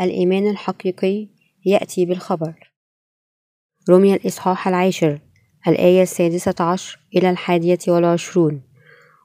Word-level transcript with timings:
الإيمان 0.00 0.50
الحقيقي 0.50 1.28
يأتي 1.66 2.04
بالخبر. 2.04 2.72
رمي 3.90 4.14
الإصحاح 4.14 4.68
العاشر 4.68 5.20
الآية 5.68 6.02
السادسة 6.02 6.54
عشر 6.60 6.98
إلى 7.16 7.30
الحادية 7.30 7.78
والعشرون. 7.88 8.62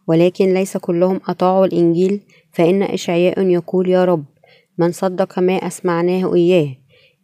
ولكن 0.07 0.53
ليس 0.53 0.77
كلهم 0.77 1.21
أطاعوا 1.27 1.65
الإنجيل 1.65 2.21
فإن 2.51 2.83
إشعياء 2.83 3.47
يقول 3.47 3.89
يا 3.89 4.05
رب 4.05 4.25
من 4.77 4.91
صدق 4.91 5.39
ما 5.39 5.53
أسمعناه 5.53 6.35
إياه. 6.35 6.75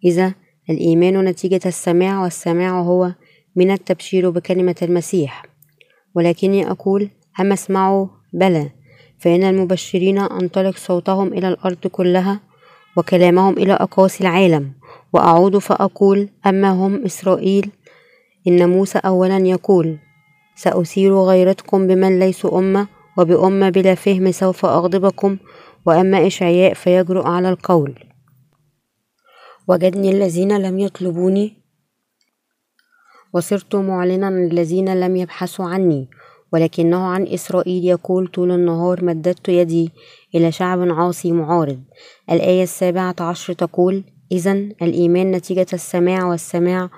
إذا 0.05 0.33
الإيمان 0.69 1.25
نتيجة 1.25 1.61
السماع 1.65 2.23
والسماع 2.23 2.81
هو 2.81 3.13
من 3.55 3.71
التبشير 3.71 4.29
بكلمة 4.29 4.75
المسيح. 4.81 5.45
ولكني 6.15 6.71
أقول 6.71 7.09
أما 7.39 7.53
اسمعوا 7.53 8.07
بلى. 8.33 8.71
فإن 9.19 9.43
المبشرين 9.43 10.19
أنطلق 10.19 10.77
صوتهم 10.77 11.33
إلى 11.33 11.47
الأرض 11.47 11.87
كلها 11.87 12.46
وكلامهم 12.97 13.53
إلى 13.53 13.73
أقاصي 13.73 14.23
العالم. 14.23 14.73
وأعود 15.13 15.57
فأقول 15.57 16.29
أما 16.45 16.69
هم 16.69 17.05
إسرائيل 17.05 17.71
إن 18.47 18.69
موسى 18.69 18.99
أولا 18.99 19.37
يقول 19.37 19.97
سأثير 20.55 21.15
غيرتكم 21.15 21.87
بمن 21.87 22.19
ليسوا 22.19 22.59
أمة 22.59 22.87
وبأمة 23.17 23.69
بلا 23.69 23.95
فهم 23.95 24.31
سوف 24.31 24.65
أغضبكم 24.65 25.37
وأما 25.85 26.27
إشعياء 26.27 26.73
فيجرؤ 26.73 27.27
على 27.27 27.49
القول. 27.49 27.99
وجدني 29.67 30.11
الذين 30.11 30.57
لم 30.57 30.79
يطلبوني 30.79 31.57
وصرت 33.33 33.75
معلنا 33.75 34.29
الذين 34.29 34.99
لم 34.99 35.15
يبحثوا 35.15 35.65
عني 35.65 36.09
ولكنه 36.53 37.05
عن 37.05 37.27
إسرائيل 37.27 37.85
يقول 37.85 38.27
طول 38.27 38.51
النهار 38.51 39.05
مددت 39.05 39.49
يدي 39.49 39.91
إلى 40.35 40.51
شعب 40.51 40.91
عاصي 40.91 41.31
معارض. 41.31 41.79
الآية 42.31 42.63
السابعة 42.63 43.15
عشر 43.19 43.53
تقول 43.53 44.03
إذا 44.31 44.51
الإيمان 44.51 45.31
نتيجة 45.31 45.67
السماع 45.73 46.25
والسماع 46.25 46.89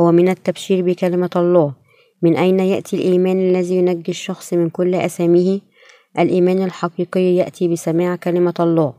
هو 0.00 0.12
من 0.12 0.28
التبشير 0.28 0.82
بكلمة 0.82 1.30
الله. 1.36 1.74
من 2.22 2.36
أين 2.36 2.60
يأتي 2.60 2.96
الإيمان 2.96 3.48
الذي 3.50 3.76
ينجي 3.76 4.10
الشخص 4.10 4.54
من 4.54 4.70
كل 4.70 4.94
أساميه؟ 4.94 5.60
الإيمان 6.18 6.62
الحقيقي 6.62 7.36
يأتي 7.36 7.68
بسماع 7.68 8.16
كلمة 8.16 8.54
الله. 8.60 8.94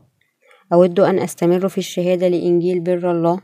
أود 0.72 1.00
أن 1.00 1.18
أستمر 1.18 1.68
في 1.68 1.78
الشهادة 1.78 2.28
لإنجيل 2.28 2.80
بر 2.80 3.10
الله. 3.10 3.40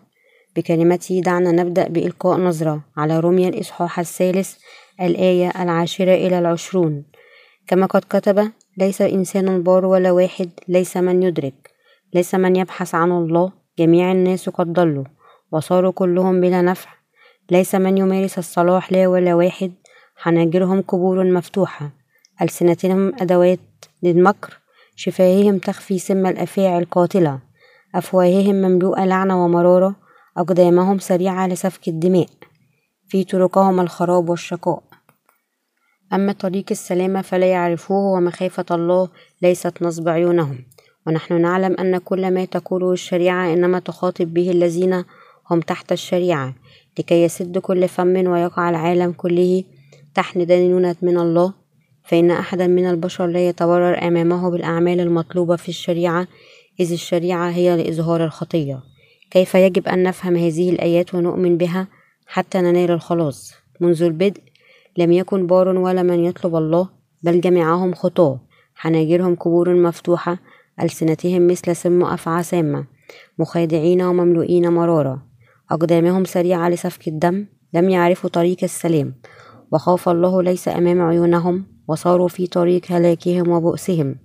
بكلمته 0.56 1.20
دعنا 1.20 1.52
نبدأ 1.52 1.88
بإلقاء 1.88 2.38
نظرة 2.38 2.84
على 2.96 3.20
رمي 3.20 3.48
الإصحاح 3.48 3.98
الثالث 3.98 4.54
الآية 5.00 5.48
العاشرة 5.62 6.14
إلى 6.14 6.38
العشرون. 6.38 7.04
كما 7.66 7.86
قد 7.86 8.02
كتب 8.10 8.52
ليس 8.78 9.02
إنسان 9.02 9.62
بار 9.62 9.86
ولا 9.86 10.10
واحد 10.10 10.50
ليس 10.68 10.96
من 10.96 11.22
يدرك 11.22 11.70
ليس 12.14 12.34
من 12.34 12.56
يبحث 12.56 12.94
عن 12.94 13.10
الله 13.12 13.52
جميع 13.78 14.12
الناس 14.12 14.48
قد 14.48 14.72
ضلوا 14.72 15.04
وصاروا 15.52 15.92
كلهم 15.92 16.40
بلا 16.40 16.62
نفع. 16.62 16.90
ليس 17.50 17.74
من 17.74 17.98
يمارس 17.98 18.38
الصلاح 18.38 18.92
لا 18.92 19.08
ولا 19.08 19.34
واحد 19.34 19.72
حناجرهم 20.16 20.80
قبور 20.80 21.24
مفتوحة. 21.32 21.90
ألسنتهم 22.42 23.12
أدوات 23.20 23.58
للمكر 24.02 24.58
شفاههم 24.96 25.58
تخفي 25.58 25.98
سم 25.98 26.26
الأفاعي 26.26 26.78
القاتلة. 26.78 27.38
أفواههم 27.94 28.54
مملوءة 28.54 29.04
لعنة 29.04 29.44
ومرارة 29.44 29.96
أقدامهم 30.36 30.98
سريعة 30.98 31.46
لسفك 31.46 31.88
الدماء. 31.88 32.28
في 33.08 33.24
طرقهم 33.24 33.80
الخراب 33.80 34.28
والشقاء. 34.28 34.82
أما 36.14 36.32
طريق 36.32 36.64
السلامة 36.70 37.22
فلا 37.22 37.46
يعرفوه 37.46 38.12
ومخافة 38.12 38.64
الله 38.70 39.08
ليست 39.42 39.82
نصب 39.82 40.08
عيونهم 40.08 40.58
ونحن 41.06 41.40
نعلم 41.40 41.76
أن 41.80 41.98
كل 41.98 42.30
ما 42.30 42.44
تقوله 42.44 42.92
الشريعة 42.92 43.52
إنما 43.52 43.78
تخاطب 43.78 44.34
به 44.34 44.50
الذين 44.50 45.04
هم 45.50 45.60
تحت 45.60 45.92
الشريعة 45.92 46.54
لكي 46.98 47.22
يسد 47.22 47.58
كل 47.58 47.88
فم 47.88 48.26
ويقع 48.26 48.70
العالم 48.70 49.12
كله 49.12 49.64
تحت 50.14 50.38
دينونة 50.38 50.96
من 51.02 51.18
الله. 51.18 51.52
فإن 52.04 52.30
أحدا 52.30 52.66
من 52.66 52.90
البشر 52.90 53.26
لا 53.26 53.48
يتبرر 53.48 54.06
أمامه 54.08 54.50
بالأعمال 54.50 55.00
المطلوبة 55.00 55.56
في 55.56 55.68
الشريعة 55.68 56.26
إذ 56.80 56.92
الشريعة 56.92 57.50
هي 57.50 57.76
لإظهار 57.76 58.24
الخطية. 58.24 58.80
كيف 59.30 59.54
يجب 59.54 59.88
أن 59.88 60.02
نفهم 60.02 60.36
هذه 60.36 60.70
الآيات 60.70 61.14
ونؤمن 61.14 61.56
بها 61.56 61.88
حتى 62.26 62.58
ننال 62.58 62.90
الخلاص؟ 62.90 63.54
منذ 63.80 64.02
البدء 64.02 64.42
لم 64.98 65.12
يكن 65.12 65.46
بار 65.46 65.68
ولا 65.68 66.02
من 66.02 66.24
يطلب 66.24 66.56
الله 66.56 66.88
بل 67.22 67.40
جميعهم 67.40 67.94
خطاة 67.94 68.40
حناجرهم 68.74 69.34
قبور 69.34 69.74
مفتوحة 69.74 70.38
ألسنتهم 70.80 71.46
مثل 71.46 71.76
سم 71.76 72.02
أفعى 72.02 72.42
سامة 72.42 72.84
مخادعين 73.38 74.02
ومملوئين 74.02 74.72
مرارة 74.72 75.22
أقدامهم 75.70 76.24
سريعة 76.24 76.68
لسفك 76.68 77.08
الدم 77.08 77.46
لم 77.74 77.90
يعرفوا 77.90 78.30
طريق 78.30 78.56
السلام. 78.62 79.14
وخاف 79.72 80.08
الله 80.08 80.42
ليس 80.42 80.68
أمام 80.68 81.00
عيونهم 81.02 81.64
وصاروا 81.88 82.28
في 82.28 82.46
طريق 82.46 82.92
هلاكهم 82.92 83.48
وبؤسهم. 83.48 84.16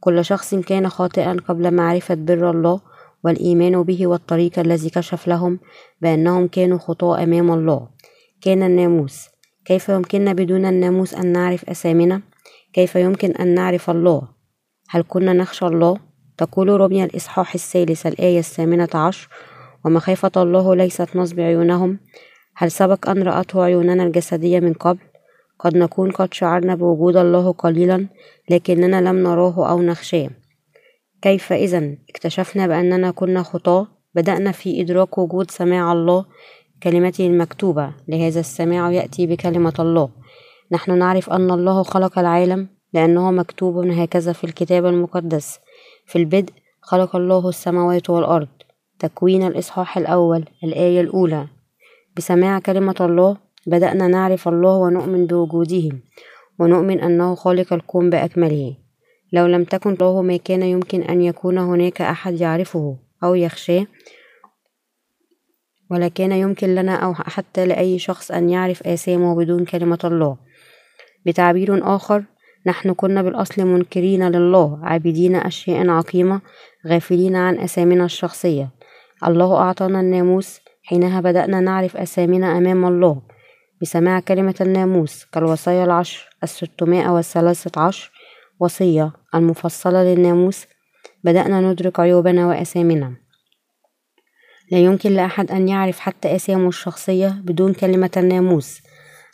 كل 0.00 0.24
شخص 0.24 0.54
كان 0.54 0.88
خاطئا 0.88 1.36
قبل 1.48 1.74
معرفة 1.74 2.14
بر 2.14 2.50
الله 2.50 2.80
والإيمان 3.24 3.82
به 3.82 4.06
والطريق 4.06 4.58
الذي 4.58 4.90
كشف 4.90 5.28
لهم 5.28 5.58
بأنهم 6.00 6.48
كانوا 6.48 6.78
خطاة 6.78 7.22
أمام 7.22 7.50
الله. 7.50 7.88
كان 8.40 8.62
الناموس 8.62 9.28
كيف 9.68 9.88
يمكننا 9.88 10.32
بدون 10.32 10.66
الناموس 10.66 11.14
أن 11.14 11.32
نعرف 11.32 11.70
أسامنا؟ 11.70 12.22
كيف 12.72 12.96
يمكن 12.96 13.30
أن 13.30 13.54
نعرف 13.54 13.90
الله؟ 13.90 14.22
هل 14.88 15.04
كنا 15.08 15.32
نخشى 15.32 15.66
الله؟ 15.66 15.96
تقول 16.38 16.68
رمي 16.68 17.04
الإصحاح 17.04 17.54
الثالث 17.54 18.06
الآية 18.06 18.38
الثامنة 18.38 18.88
عشر 18.94 19.28
ومخافة 19.84 20.30
الله 20.36 20.76
ليست 20.76 21.16
نصب 21.16 21.40
عيونهم 21.40 21.98
هل 22.56 22.70
سبق 22.70 23.10
أن 23.10 23.22
رأته 23.22 23.62
عيوننا 23.62 24.02
الجسدية 24.02 24.60
من 24.60 24.72
قبل؟ 24.72 24.98
قد 25.58 25.76
نكون 25.76 26.10
قد 26.10 26.34
شعرنا 26.34 26.74
بوجود 26.74 27.16
الله 27.16 27.52
قليلا 27.52 28.06
لكننا 28.50 29.00
لم 29.00 29.22
نراه 29.22 29.70
أو 29.70 29.82
نخشاه 29.82 30.30
كيف 31.22 31.52
إذا 31.52 31.94
اكتشفنا 32.10 32.66
بأننا 32.66 33.10
كنا 33.10 33.42
خطاة 33.42 33.86
بدأنا 34.14 34.52
في 34.52 34.80
إدراك 34.80 35.18
وجود 35.18 35.50
سماع 35.50 35.92
الله 35.92 36.24
كلمته 36.82 37.26
المكتوبة 37.26 37.92
لهذا 38.08 38.40
السماع 38.40 38.92
يأتي 38.92 39.26
بكلمة 39.26 39.74
الله. 39.78 40.08
نحن 40.72 40.98
نعرف 40.98 41.30
أن 41.30 41.50
الله 41.50 41.82
خلق 41.82 42.18
العالم 42.18 42.68
لأنه 42.92 43.30
مكتوب 43.30 43.76
هكذا 43.76 44.32
في 44.32 44.44
الكتاب 44.44 44.86
المقدس. 44.86 45.58
في 46.06 46.18
البدء 46.18 46.52
خلق 46.80 47.16
الله 47.16 47.48
السماوات 47.48 48.10
والأرض. 48.10 48.48
تكوين 48.98 49.46
الإصحاح 49.46 49.98
الأول 49.98 50.44
الآية 50.64 51.00
الأولى. 51.00 51.46
بسماع 52.16 52.58
كلمة 52.58 52.96
الله 53.00 53.36
بدأنا 53.66 54.06
نعرف 54.08 54.48
الله 54.48 54.76
ونؤمن 54.76 55.26
بوجوده 55.26 55.88
ونؤمن 56.58 57.00
أنه 57.00 57.34
خالق 57.34 57.72
الكون 57.72 58.10
بأكمله. 58.10 58.74
لو 59.32 59.46
لم 59.46 59.64
تكن 59.64 59.96
له 60.00 60.22
ما 60.22 60.36
كان 60.36 60.62
يمكن 60.62 61.02
أن 61.02 61.22
يكون 61.22 61.58
هناك 61.58 62.02
أحد 62.02 62.40
يعرفه 62.40 62.96
أو 63.24 63.34
يخشاه؟ 63.34 63.86
ولا 65.90 66.08
كان 66.08 66.32
يمكن 66.32 66.74
لنا 66.74 66.94
أو 66.94 67.14
حتى 67.14 67.66
لأي 67.66 67.98
شخص 67.98 68.30
أن 68.30 68.50
يعرف 68.50 68.82
آثامه 68.86 69.36
بدون 69.36 69.64
كلمة 69.64 69.98
الله. 70.04 70.36
بتعبير 71.26 71.96
آخر 71.96 72.24
نحن 72.66 72.92
كنا 72.92 73.22
بالأصل 73.22 73.64
منكرين 73.64 74.28
لله 74.28 74.78
عابدين 74.82 75.36
أشياء 75.36 75.88
عقيمة 75.88 76.40
غافلين 76.86 77.36
عن 77.36 77.58
أسامنا 77.58 78.04
الشخصية. 78.04 78.70
الله 79.26 79.56
أعطانا 79.56 80.00
الناموس 80.00 80.60
حينها 80.82 81.20
بدأنا 81.20 81.60
نعرف 81.60 81.96
أسامنا 81.96 82.58
أمام 82.58 82.84
الله. 82.84 83.22
بسماع 83.82 84.20
كلمة 84.20 84.54
الناموس 84.60 85.24
كالوصايا 85.24 85.84
العشر 85.84 86.28
الستمائة 86.42 87.08
والثلاثة 87.08 87.80
عشر 87.80 88.10
وصية 88.60 89.12
المفصلة 89.34 90.02
للناموس 90.02 90.66
بدأنا 91.24 91.60
ندرك 91.60 92.00
عيوبنا 92.00 92.46
وأسامنا 92.46 93.27
لا 94.70 94.78
يمكن 94.78 95.12
لأحد 95.12 95.50
أن 95.50 95.68
يعرف 95.68 95.98
حتى 95.98 96.36
أسامه 96.36 96.68
الشخصية 96.68 97.28
بدون 97.44 97.72
كلمة 97.72 98.10
الناموس. 98.16 98.80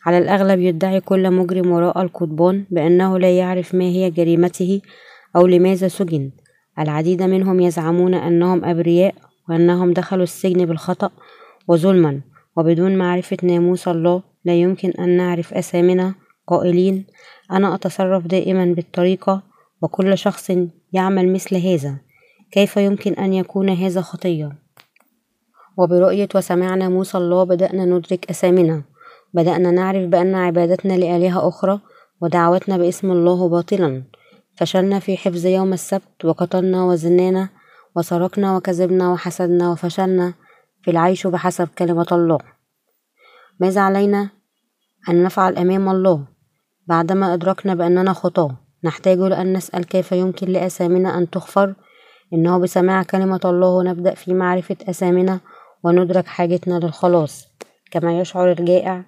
على 0.06 0.18
الأغلب 0.18 0.60
يدعي 0.60 1.00
كل 1.00 1.30
مجرم 1.30 1.70
وراء 1.70 2.02
القضبان 2.02 2.64
بأنه 2.70 3.18
لا 3.18 3.38
يعرف 3.38 3.74
ما 3.74 3.84
هي 3.84 4.10
جريمته 4.10 4.80
أو 5.36 5.46
لماذا 5.46 5.88
سجن. 5.88 6.30
العديد 6.78 7.22
منهم 7.22 7.60
يزعمون 7.60 8.14
أنهم 8.14 8.64
أبرياء 8.64 9.14
وأنهم 9.48 9.92
دخلوا 9.92 10.22
السجن 10.22 10.66
بالخطأ 10.66 11.10
وظلما. 11.68 12.20
وبدون 12.56 12.96
معرفة 12.96 13.36
ناموس 13.42 13.88
الله 13.88 14.22
لا 14.44 14.54
يمكن 14.54 14.90
أن 14.90 15.16
نعرف 15.16 15.54
أسامنا 15.54 16.14
قائلين 16.46 17.04
أنا 17.52 17.74
أتصرف 17.74 18.26
دائما 18.26 18.64
بالطريقة 18.64 19.42
وكل 19.82 20.18
شخص 20.18 20.50
يعمل 20.92 21.32
مثل 21.32 21.56
هذا. 21.56 21.96
كيف 22.52 22.76
يمكن 22.76 23.12
أن 23.12 23.34
يكون 23.34 23.68
هذا 23.70 24.00
خطية 24.00 24.63
وبرؤية 25.78 26.28
وسماع 26.34 26.74
ناموس 26.74 27.16
الله 27.16 27.44
بدأنا 27.44 27.84
ندرك 27.84 28.30
أسامنا 28.30 28.82
بدأنا 29.34 29.70
نعرف 29.70 30.08
بأن 30.08 30.34
عبادتنا 30.34 30.92
لآلهة 30.92 31.48
أخرى 31.48 31.80
ودعوتنا 32.20 32.76
باسم 32.76 33.12
الله 33.12 33.48
باطلا. 33.48 34.02
فشلنا 34.56 34.98
في 34.98 35.16
حفظ 35.16 35.46
يوم 35.46 35.72
السبت 35.72 36.24
وقتلنا 36.24 36.84
وزنانا 36.84 37.48
وسرقنا 37.96 38.56
وكذبنا 38.56 39.12
وحسدنا 39.12 39.70
وفشلنا 39.70 40.34
في 40.82 40.90
العيش 40.90 41.26
بحسب 41.26 41.68
كلمة 41.78 42.06
الله. 42.12 42.38
ماذا 43.60 43.80
علينا؟ 43.80 44.28
أن 45.08 45.24
نفعل 45.24 45.56
أمام 45.56 45.88
الله. 45.88 46.24
بعدما 46.86 47.34
أدركنا 47.34 47.74
بأننا 47.74 48.12
خطاة 48.12 48.56
نحتاج 48.84 49.18
لأن 49.18 49.52
نسأل 49.52 49.84
كيف 49.84 50.12
يمكن 50.12 50.48
لأثامنا 50.48 51.18
أن 51.18 51.30
تغفر؟ 51.30 51.74
إنه 52.32 52.58
بسماع 52.58 53.02
كلمة 53.02 53.40
الله 53.44 53.82
نبدأ 53.82 54.14
في 54.14 54.34
معرفة 54.34 54.76
أثامنا 54.88 55.40
وندرك 55.84 56.26
حاجتنا 56.26 56.78
للخلاص. 56.78 57.48
كما 57.90 58.20
يشعر 58.20 58.52
الجائع 58.52 59.04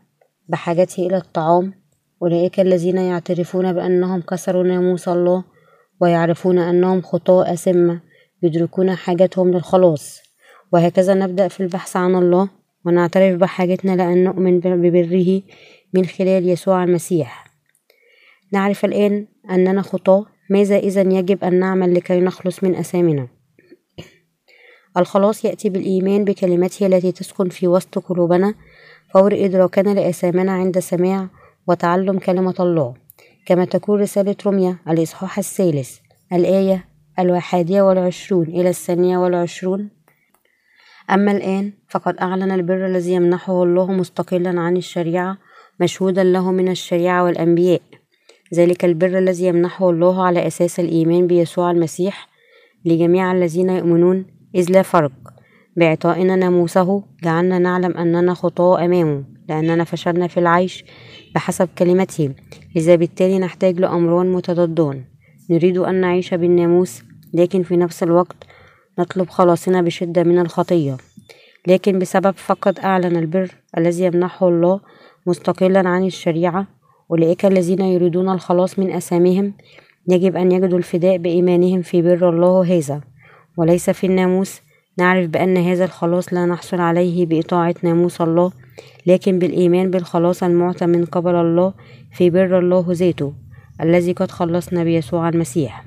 بحاجته 0.48 1.06
إلى 1.06 1.16
الطعام 1.16 1.72
أولئك 2.22 2.60
الذين 2.60 2.96
يعترفون 2.96 3.72
بأنهم 3.72 4.20
كسروا 4.20 4.62
ناموس 4.62 5.08
الله 5.08 5.44
ويعرفون 6.00 6.58
أنهم 6.58 7.02
خطاة 7.02 7.52
أسمة 7.52 8.00
يدركون 8.42 8.94
حاجتهم 8.94 9.50
للخلاص. 9.50 10.22
وهكذا 10.72 11.14
نبدأ 11.14 11.48
في 11.48 11.60
البحث 11.60 11.96
عن 11.96 12.14
الله 12.14 12.48
ونعترف 12.86 13.36
بحاجتنا 13.36 13.96
لأن 13.96 14.24
نؤمن 14.24 14.60
ببره 14.60 15.42
من 15.94 16.06
خلال 16.06 16.48
يسوع 16.48 16.84
المسيح. 16.84 17.46
نعرف 18.52 18.84
الآن 18.84 19.26
أننا 19.50 19.82
خطاة 19.82 20.26
ماذا 20.50 20.76
إذا 20.78 21.00
يجب 21.00 21.44
أن 21.44 21.54
نعمل 21.54 21.94
لكي 21.94 22.20
نخلص 22.20 22.64
من 22.64 22.74
أثامنا 22.74 23.28
الخلاص 24.96 25.44
يأتي 25.44 25.70
بالإيمان 25.70 26.24
بكلمته 26.24 26.86
التي 26.86 27.12
تسكن 27.12 27.48
في 27.48 27.68
وسط 27.68 27.98
قلوبنا 27.98 28.54
فور 29.14 29.44
إدراكنا 29.44 29.90
لأثامنا 29.90 30.52
عند 30.52 30.78
سماع 30.78 31.28
وتعلم 31.66 32.18
كلمة 32.18 32.54
الله. 32.60 32.94
كما 33.46 33.64
تكون 33.64 34.00
رسالة 34.00 34.36
رمية 34.46 34.78
الإصحاح 34.88 35.38
الثالث 35.38 35.98
الآية 36.32 36.84
الواحادية 37.18 37.82
والعشرون 37.82 38.46
إلى 38.46 38.68
الثانية 38.68 39.18
والعشرون. 39.18 39.90
أما 41.10 41.32
الآن 41.32 41.72
فقد 41.88 42.16
أعلن 42.16 42.50
البر 42.50 42.86
الذي 42.86 43.12
يمنحه 43.12 43.62
الله 43.62 43.92
مستقلا 43.92 44.60
عن 44.60 44.76
الشريعة 44.76 45.38
مشهودا 45.80 46.24
له 46.24 46.52
من 46.52 46.68
الشريعة 46.68 47.24
والأنبياء. 47.24 47.82
ذلك 48.54 48.84
البر 48.84 49.18
الذي 49.18 49.46
يمنحه 49.46 49.90
الله 49.90 50.26
على 50.26 50.46
أساس 50.46 50.80
الإيمان 50.80 51.26
بيسوع 51.26 51.70
المسيح 51.70 52.28
لجميع 52.84 53.32
الذين 53.32 53.70
يؤمنون 53.70 54.35
إذ 54.56 54.72
لا 54.72 54.82
فرق. 54.82 55.12
بإعطائنا 55.76 56.36
ناموسه 56.36 57.02
جعلنا 57.22 57.58
نعلم 57.58 57.96
أننا 57.96 58.34
خطاة 58.34 58.84
أمامه 58.84 59.24
لأننا 59.48 59.84
فشلنا 59.84 60.26
في 60.26 60.40
العيش 60.40 60.84
بحسب 61.34 61.68
كلمته. 61.78 62.30
لذا 62.76 62.94
بالتالي 62.94 63.38
نحتاج 63.38 63.80
لأمران 63.80 64.32
متضادان. 64.32 65.04
نريد 65.50 65.78
أن 65.78 65.94
نعيش 65.94 66.34
بالناموس 66.34 67.02
لكن 67.34 67.62
في 67.62 67.76
نفس 67.76 68.02
الوقت 68.02 68.36
نطلب 68.98 69.28
خلاصنا 69.28 69.82
بشدة 69.82 70.22
من 70.22 70.38
الخطية. 70.38 70.96
لكن 71.66 71.98
بسبب 71.98 72.34
فقد 72.36 72.78
أعلن 72.78 73.16
البر 73.16 73.50
الذي 73.78 74.04
يمنحه 74.04 74.48
الله 74.48 74.80
مستقلا 75.26 75.88
عن 75.88 76.04
الشريعة 76.04 76.66
أولئك 77.10 77.46
الذين 77.46 77.80
يريدون 77.80 78.28
الخلاص 78.28 78.78
من 78.78 78.92
أثامهم 78.92 79.52
يجب 80.08 80.36
أن 80.36 80.52
يجدوا 80.52 80.78
الفداء 80.78 81.16
بإيمانهم 81.16 81.82
في 81.82 82.02
بر 82.02 82.28
الله 82.28 82.78
هذا. 82.78 83.00
وليس 83.56 83.90
في 83.90 84.06
الناموس. 84.06 84.60
نعرف 84.98 85.28
بأن 85.28 85.56
هذا 85.56 85.84
الخلاص 85.84 86.32
لا 86.32 86.46
نحصل 86.46 86.80
عليه 86.80 87.26
بإطاعة 87.26 87.74
ناموس 87.82 88.20
الله 88.20 88.52
لكن 89.06 89.38
بالإيمان 89.38 89.90
بالخلاص 89.90 90.42
المعطى 90.42 90.86
من 90.86 91.04
قبل 91.04 91.34
الله 91.34 91.74
في 92.12 92.30
بر 92.30 92.58
الله 92.58 92.84
ذاته 92.88 93.32
الذي 93.80 94.12
قد 94.12 94.30
خلصنا 94.30 94.84
بيسوع 94.84 95.28
المسيح. 95.28 95.84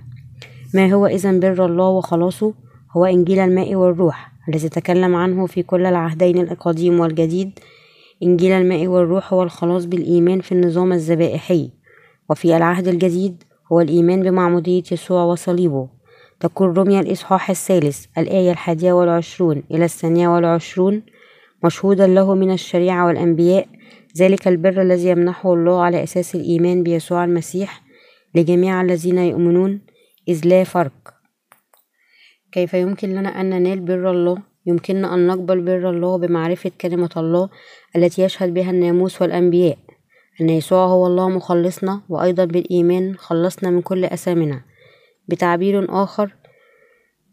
ما 0.74 0.94
هو 0.94 1.06
إذا 1.08 1.40
بر 1.40 1.66
الله 1.66 1.88
وخلاصه؟ 1.90 2.54
هو 2.98 3.06
إنجيل 3.06 3.40
الماء 3.40 3.76
والروح 3.76 4.32
الذي 4.50 4.70
تكلم 4.70 5.16
عنه 5.16 5.46
في 5.46 5.64
كل 5.64 5.86
العهدين 5.86 6.40
القديم 6.40 7.00
والجديد. 7.00 7.60
إنجيل 8.24 8.52
الماء 8.52 8.88
والروح 8.88 9.34
هو 9.34 9.44
الخلاص 9.44 9.86
بالإيمان 9.86 10.42
في 10.42 10.52
النظام 10.52 10.94
الذبائحي. 10.94 11.72
وفي 12.30 12.58
العهد 12.58 12.88
الجديد 12.88 13.44
هو 13.72 13.82
الإيمان 13.82 14.24
بمعمودية 14.24 14.84
يسوع 14.92 15.24
وصليبه. 15.24 15.99
تقول 16.40 16.78
رمي 16.78 17.00
الإصحاح 17.00 17.50
الثالث 17.50 18.06
الآية 18.18 18.52
الحادية 18.52 18.94
والعشرون 18.94 19.64
إلى 19.72 19.86
الثانية 19.86 20.28
والعشرون 20.28 21.02
مشهودا 21.64 22.08
له 22.08 22.36
من 22.36 22.52
الشريعة 22.52 23.06
والأنبياء 23.06 23.68
ذلك 24.18 24.48
البر 24.48 24.82
الذي 24.82 25.10
يمنحه 25.10 25.54
الله 25.54 25.82
على 25.82 26.04
أساس 26.04 26.36
الإيمان 26.36 26.84
بيسوع 26.84 27.24
المسيح 27.24 27.82
لجميع 28.36 28.82
الذين 28.82 29.18
يؤمنون 29.18 29.82
إذ 30.28 30.48
لا 30.48 30.64
فرق. 30.64 31.14
كيف 32.52 32.74
يمكن 32.74 33.10
لنا 33.10 33.42
أن 33.42 33.50
ننال 33.50 33.80
بر 33.80 34.12
الله؟ 34.12 34.38
يمكننا 34.66 35.14
أن 35.14 35.28
نقبل 35.28 35.62
بر 35.62 35.90
الله 35.90 36.18
بمعرفة 36.18 36.72
كلمة 36.82 37.10
الله 37.18 37.50
التي 37.96 38.22
يشهد 38.22 38.54
بها 38.54 38.72
الناموس 38.72 39.22
والأنبياء 39.22 39.78
أن 40.42 40.50
يسوع 40.50 40.86
هو 40.86 41.08
الله 41.08 41.30
مخلصنا 41.30 42.02
وأيضا 42.10 42.46
بالإيمان 42.46 43.16
خلصنا 43.18 43.70
من 43.70 43.82
كل 43.82 44.06
أثامنا. 44.06 44.69
بتعبير 45.30 46.04
آخر. 46.04 46.36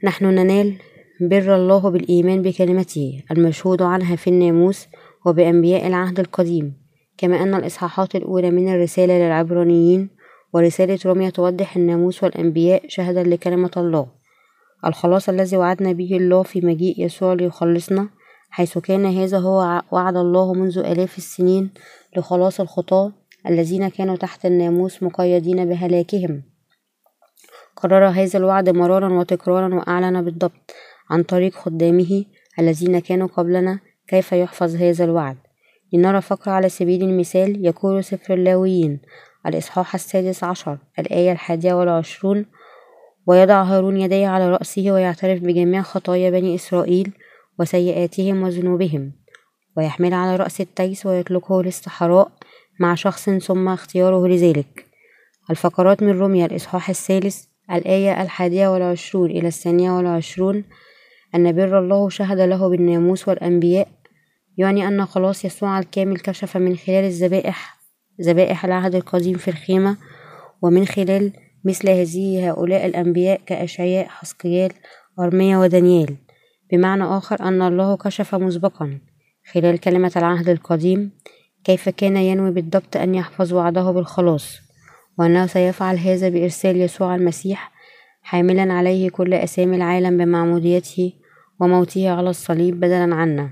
نحن 0.04 0.24
ننال 0.24 0.74
بر 1.20 1.56
الله 1.56 1.90
بالإيمان 1.90 2.42
بكلمته 2.42 3.22
المشهود 3.30 3.82
عنها 3.82 4.16
في 4.16 4.30
الناموس 4.30 4.86
وبأنبياء 5.26 5.86
العهد 5.86 6.20
القديم 6.20 6.74
كما 7.18 7.42
أن 7.42 7.54
الإصحاحات 7.54 8.14
الأولى 8.14 8.50
من 8.50 8.68
الرسالة 8.74 9.18
للعبرانيين 9.18 10.10
ورسالة 10.52 10.98
روميا 11.06 11.30
توضح 11.30 11.76
الناموس 11.76 12.22
والأنبياء 12.24 12.82
شهدا 12.88 13.22
لكلمة 13.22 13.70
الله. 13.76 14.06
الخلاص 14.86 15.28
الذي 15.28 15.56
وعدنا 15.56 15.92
به 15.92 16.16
الله 16.16 16.42
في 16.42 16.60
مجيء 16.60 17.04
يسوع 17.04 17.32
ليخلصنا 17.32 18.08
حيث 18.50 18.78
كان 18.78 19.06
هذا 19.06 19.38
هو 19.38 19.82
وعد 19.92 20.16
الله 20.16 20.52
منذ 20.52 20.78
آلاف 20.78 21.18
السنين 21.18 21.70
لخلاص 22.16 22.60
الخطاة 22.60 23.12
الذين 23.46 23.88
كانوا 23.88 24.16
تحت 24.16 24.46
الناموس 24.46 25.02
مقيدين 25.02 25.64
بهلاكهم. 25.68 26.42
قرر 27.76 28.06
هذا 28.06 28.38
الوعد 28.38 28.68
مرارا 28.68 29.12
وتكرارا 29.12 29.74
وأعلن 29.74 30.22
بالضبط 30.22 30.74
عن 31.10 31.22
طريق 31.22 31.54
خدامه 31.54 32.24
الذين 32.58 32.98
كانوا 32.98 33.26
قبلنا 33.26 33.78
كيف 34.08 34.32
يحفظ 34.32 34.76
هذا 34.76 35.04
الوعد. 35.04 35.36
لنرى 35.92 36.20
فقرة 36.20 36.52
على 36.52 36.68
سبيل 36.68 37.02
المثال 37.02 37.66
يقول 37.66 38.04
سفر 38.04 38.34
اللاويين 38.34 39.00
الإصحاح 39.46 39.94
السادس 39.94 40.44
عشر 40.44 40.78
الآية 40.98 41.32
الحادية 41.32 41.74
والعشرون 41.74 42.46
ويضع 43.26 43.62
هارون 43.62 44.00
يديه 44.00 44.28
على 44.28 44.50
رأسه 44.50 44.92
ويعترف 44.92 45.40
بجميع 45.40 45.82
خطايا 45.82 46.30
بني 46.30 46.54
إسرائيل 46.54 47.12
وسيئاتهم 47.58 48.42
وذنوبهم 48.42 49.12
ويحمل 49.76 50.14
على 50.14 50.36
رأس 50.36 50.60
التيس 50.60 51.06
ويطلقه 51.06 51.62
للصحراء 51.62 52.32
مع 52.80 52.94
شخص 52.94 53.30
ثم 53.30 53.68
اختياره 53.68 54.26
لذلك. 54.26 54.86
الفقرات 55.50 56.02
من 56.02 56.20
رمية 56.20 56.46
الإصحاح 56.46 56.88
الثالث 56.88 57.44
الآية 57.72 58.22
الحادية 58.22 58.68
والعشرون 58.68 59.30
إلى 59.30 59.48
الثانية 59.48 59.90
والعشرون 59.90 60.64
أن 61.34 61.52
بر 61.52 61.78
الله 61.78 62.08
شهد 62.08 62.40
له 62.40 62.68
بالناموس 62.68 63.28
والأنبياء 63.28 63.88
يعني 64.58 64.88
أن 64.88 65.06
خلاص 65.06 65.44
يسوع 65.44 65.78
الكامل 65.78 66.18
كشف 66.18 66.56
من 66.56 66.76
خلال 66.76 67.04
الذبائح 67.04 67.76
ذبائح 68.20 68.64
العهد 68.64 68.94
القديم 68.94 69.36
في 69.36 69.48
الخيمة 69.48 69.96
ومن 70.62 70.86
خلال 70.86 71.32
مثل 71.64 71.88
هذه 71.88 72.50
هؤلاء 72.50 72.86
الأنبياء 72.86 73.40
كأشعياء 73.46 74.06
حسقيال 74.08 74.72
أرميا 75.20 75.58
ودانيال. 75.58 76.16
بمعنى 76.72 77.04
آخر 77.04 77.40
أن 77.40 77.62
الله 77.62 77.96
كشف 77.96 78.34
مسبقا 78.34 78.98
خلال 79.52 79.78
كلمة 79.78 80.12
العهد 80.16 80.48
القديم 80.48 81.10
كيف 81.64 81.88
كان 81.88 82.16
ينوي 82.16 82.50
بالضبط 82.50 82.96
أن 82.96 83.14
يحفظ 83.14 83.52
وعده 83.52 83.90
بالخلاص. 83.90 84.65
وأنه 85.18 85.46
سيفعل 85.46 85.98
هذا 85.98 86.28
بإرسال 86.28 86.76
يسوع 86.76 87.14
المسيح 87.14 87.72
حاملا 88.22 88.72
عليه 88.72 89.10
كل 89.10 89.34
أسامي 89.34 89.76
العالم 89.76 90.16
بمعموديته 90.16 91.12
وموته 91.60 92.10
على 92.10 92.30
الصليب 92.30 92.80
بدلا 92.80 93.14
عنا. 93.14 93.50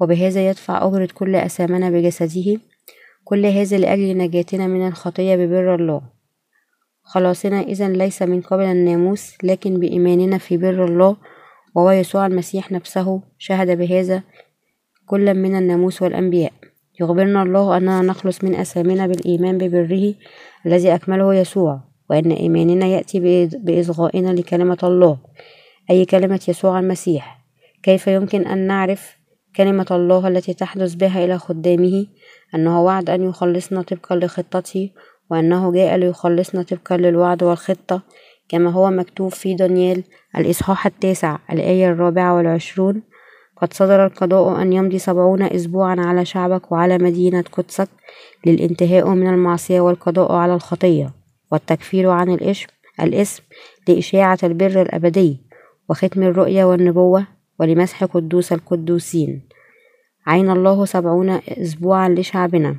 وبهذا 0.00 0.48
يدفع 0.48 0.86
أجرة 0.86 1.08
كل 1.14 1.36
أسامنا 1.36 1.90
بجسده 1.90 2.60
كل 3.24 3.46
هذا 3.46 3.78
لأجل 3.78 4.16
نجاتنا 4.18 4.66
من 4.66 4.86
الخطية 4.86 5.36
ببر 5.36 5.74
الله. 5.74 6.02
خلاصنا 7.02 7.60
إذا 7.60 7.88
ليس 7.88 8.22
من 8.22 8.40
قبل 8.40 8.64
الناموس 8.64 9.34
لكن 9.42 9.80
بإيماننا 9.80 10.38
في 10.38 10.56
بر 10.56 10.84
الله 10.84 11.16
وهو 11.74 11.90
يسوع 11.90 12.26
المسيح 12.26 12.72
نفسه 12.72 13.22
شهد 13.38 13.78
بهذا 13.78 14.22
كل 15.06 15.34
من 15.34 15.56
الناموس 15.56 16.02
والأنبياء. 16.02 16.52
يخبرنا 17.00 17.42
الله 17.42 17.76
أننا 17.76 18.00
نخلص 18.00 18.44
من 18.44 18.54
أثامنا 18.54 19.06
بالإيمان 19.06 19.58
ببره 19.58 20.14
الذي 20.66 20.94
أكمله 20.94 21.34
يسوع 21.34 21.80
وأن 22.10 22.32
إيماننا 22.32 22.86
يأتي 22.86 23.46
بإصغائنا 23.46 24.32
لكلمة 24.32 24.78
الله 24.82 25.18
أي 25.90 26.04
كلمة 26.04 26.40
يسوع 26.48 26.78
المسيح. 26.78 27.40
كيف 27.82 28.06
يمكن 28.06 28.46
أن 28.46 28.58
نعرف 28.66 29.16
كلمة 29.56 29.86
الله 29.90 30.28
التي 30.28 30.54
تحدث 30.54 30.94
بها 30.94 31.24
إلى 31.24 31.38
خدامه؟ 31.38 32.06
أنه 32.54 32.82
وعد 32.82 33.10
أن 33.10 33.22
يخلصنا 33.22 33.82
طبقا 33.82 34.16
لخطته 34.16 34.90
وأنه 35.30 35.72
جاء 35.72 35.96
ليخلصنا 35.96 36.62
طبقا 36.62 36.96
للوعد 36.96 37.42
والخطة 37.42 38.02
كما 38.48 38.70
هو 38.70 38.90
مكتوب 38.90 39.30
في 39.30 39.54
دانيال 39.54 40.04
الإصحاح 40.36 40.86
التاسع 40.86 41.38
الآية 41.52 41.90
الرابعة 41.90 42.36
والعشرون. 42.36 43.02
قد 43.62 43.72
صدر 43.72 44.06
القضاء 44.06 44.62
أن 44.62 44.72
يمضي 44.72 44.98
سبعون 44.98 45.42
أسبوعا 45.42 45.96
على 45.98 46.24
شعبك 46.24 46.72
وعلى 46.72 46.98
مدينة 46.98 47.44
قدسك 47.52 47.88
للانتهاء 48.46 49.08
من 49.08 49.26
المعصية 49.26 49.80
والقضاء 49.80 50.32
على 50.32 50.54
الخطية 50.54 51.14
والتكفير 51.52 52.10
عن 52.10 52.30
الإشم 52.30 52.68
الإسم 53.00 53.42
لإشاعة 53.88 54.38
البر 54.42 54.82
الأبدي 54.82 55.40
وختم 55.88 56.22
الرؤيا 56.22 56.64
والنبوة 56.64 57.26
ولمسح 57.58 58.04
قدوس 58.04 58.52
القدوسين. 58.52 59.48
عين 60.26 60.50
الله 60.50 60.84
سبعون 60.84 61.30
أسبوعا 61.48 62.08
لشعبنا. 62.08 62.76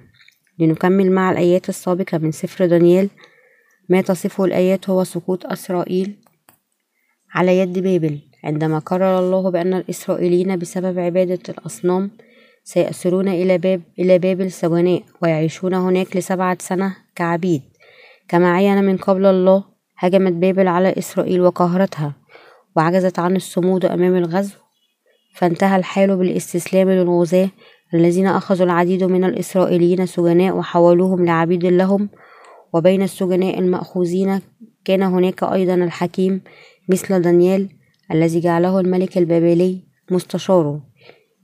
لنكمل 0.59 1.11
مع 1.11 1.31
الآيات 1.31 1.69
السابقة 1.69 2.17
من 2.17 2.31
سفر 2.31 2.65
دانيال. 2.65 3.09
ما 3.89 4.01
تصفه 4.01 4.45
الآيات 4.45 4.89
هو 4.89 5.03
سقوط 5.03 5.45
إسرائيل 5.45 6.15
على 7.35 7.59
يد 7.59 7.79
بابل. 7.79 8.32
عندما 8.43 8.79
قرر 8.79 9.19
الله 9.19 9.51
بأن 9.51 9.73
الإسرائيليين 9.73 10.57
بسبب 10.57 10.99
عبادة 10.99 11.39
الأصنام 11.49 12.11
سيأسرون 12.63 13.27
إلى 13.27 13.57
باب 13.57 13.81
إلى 13.99 14.19
بابل 14.19 14.51
سجناء 14.51 15.03
ويعيشون 15.21 15.73
هناك 15.73 16.17
لسبعة 16.17 16.57
سنة 16.61 16.95
كعبيد. 17.15 17.61
كما 18.27 18.51
عين 18.51 18.83
من 18.83 18.97
قبل 18.97 19.25
الله 19.25 19.63
هجمت 19.97 20.33
بابل 20.33 20.67
على 20.67 20.93
إسرائيل 20.97 21.41
وقهرتها 21.41 22.13
وعجزت 22.75 23.19
عن 23.19 23.35
الصمود 23.35 23.85
أمام 23.85 24.15
الغزو. 24.15 24.55
فانتهى 25.35 25.75
الحال 25.75 26.17
بالاستسلام 26.17 26.89
للغزاة 26.89 27.49
الذين 27.93 28.27
أخذوا 28.27 28.65
العديد 28.65 29.03
من 29.03 29.23
الإسرائيليين 29.23 30.05
سجناء 30.05 30.57
وحولوهم 30.57 31.25
لعبيد 31.25 31.65
لهم. 31.65 32.09
وبين 32.73 33.01
السجناء 33.01 33.59
المأخوذين 33.59 34.41
كان 34.85 35.03
هناك 35.03 35.43
أيضا 35.43 35.73
الحكيم 35.73 36.41
مثل 36.89 37.21
دانيال 37.21 37.69
الذي 38.11 38.39
جعله 38.39 38.79
الملك 38.79 39.17
البابلي 39.17 39.79
مستشاره. 40.11 40.81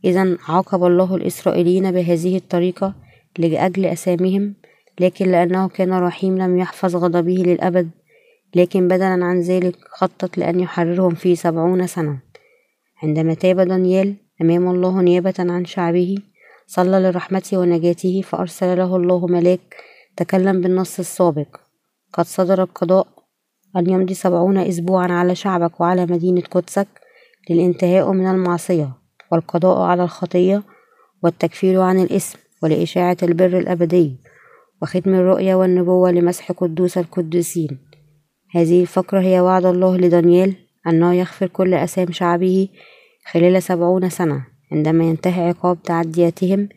إذا 0.05 0.37
عاقب 0.47 0.83
الله 0.83 1.15
الإسرائيليين 1.15 1.91
بهذه 1.91 2.37
الطريقة 2.37 2.95
لأجل 3.37 3.85
أسامهم 3.85 4.53
لكن 4.99 5.31
لأنه 5.31 5.67
كان 5.67 5.93
رحيم 5.93 6.37
لم 6.37 6.57
يحفظ 6.57 6.95
غضبه 6.95 7.33
للأبد 7.33 7.89
لكن 8.55 8.87
بدلا 8.87 9.25
عن 9.25 9.41
ذلك 9.41 9.75
خطط 9.89 10.37
لأن 10.37 10.59
يحررهم 10.59 11.15
في 11.15 11.35
سبعون 11.35 11.87
سنة. 11.87 12.19
عندما 13.03 13.33
تاب 13.33 13.59
دانيال 13.59 14.15
أمام 14.41 14.67
الله 14.69 15.01
نيابة 15.01 15.33
عن 15.39 15.65
شعبه 15.65 16.17
صلى 16.67 16.99
لرحمته 16.99 17.57
ونجاته 17.57 18.21
فأرسل 18.21 18.77
له 18.77 18.95
الله 18.95 19.27
ملاك 19.27 19.75
تكلم 20.17 20.61
بالنص 20.61 20.99
السابق. 20.99 21.57
قد 22.13 22.25
صدر 22.25 22.63
القضاء 22.63 23.07
أن 23.77 23.89
يمضي 23.89 24.13
سبعون 24.13 24.57
أسبوعا 24.57 25.07
على 25.11 25.35
شعبك 25.35 25.81
وعلى 25.81 26.05
مدينة 26.05 26.41
قدسك 26.41 26.87
للانتهاء 27.49 28.11
من 28.11 28.27
المعصية 28.27 28.89
والقضاء 29.31 29.81
على 29.81 30.03
الخطية 30.03 30.63
والتكفير 31.23 31.81
عن 31.81 31.99
الإثم 31.99 32.39
ولإشاعة 32.63 33.17
البر 33.23 33.57
الأبدي 33.57 34.15
وختم 34.81 35.13
الرؤيا 35.13 35.55
والنبوة 35.55 36.11
لمسح 36.11 36.51
قدوس 36.51 36.97
القدوسين 36.97 37.79
هذه 38.55 38.81
الفقرة 38.81 39.21
هي 39.21 39.39
وعد 39.39 39.65
الله 39.65 39.97
لدانيال 39.97 40.55
أنه 40.87 41.13
يغفر 41.13 41.47
كل 41.47 41.73
أثام 41.73 42.11
شعبه 42.11 42.67
خلال 43.31 43.63
سبعون 43.63 44.09
سنة 44.09 44.45
عندما 44.71 45.03
ينتهي 45.03 45.47
عقاب 45.47 45.83
تعدياتهم 45.83 46.69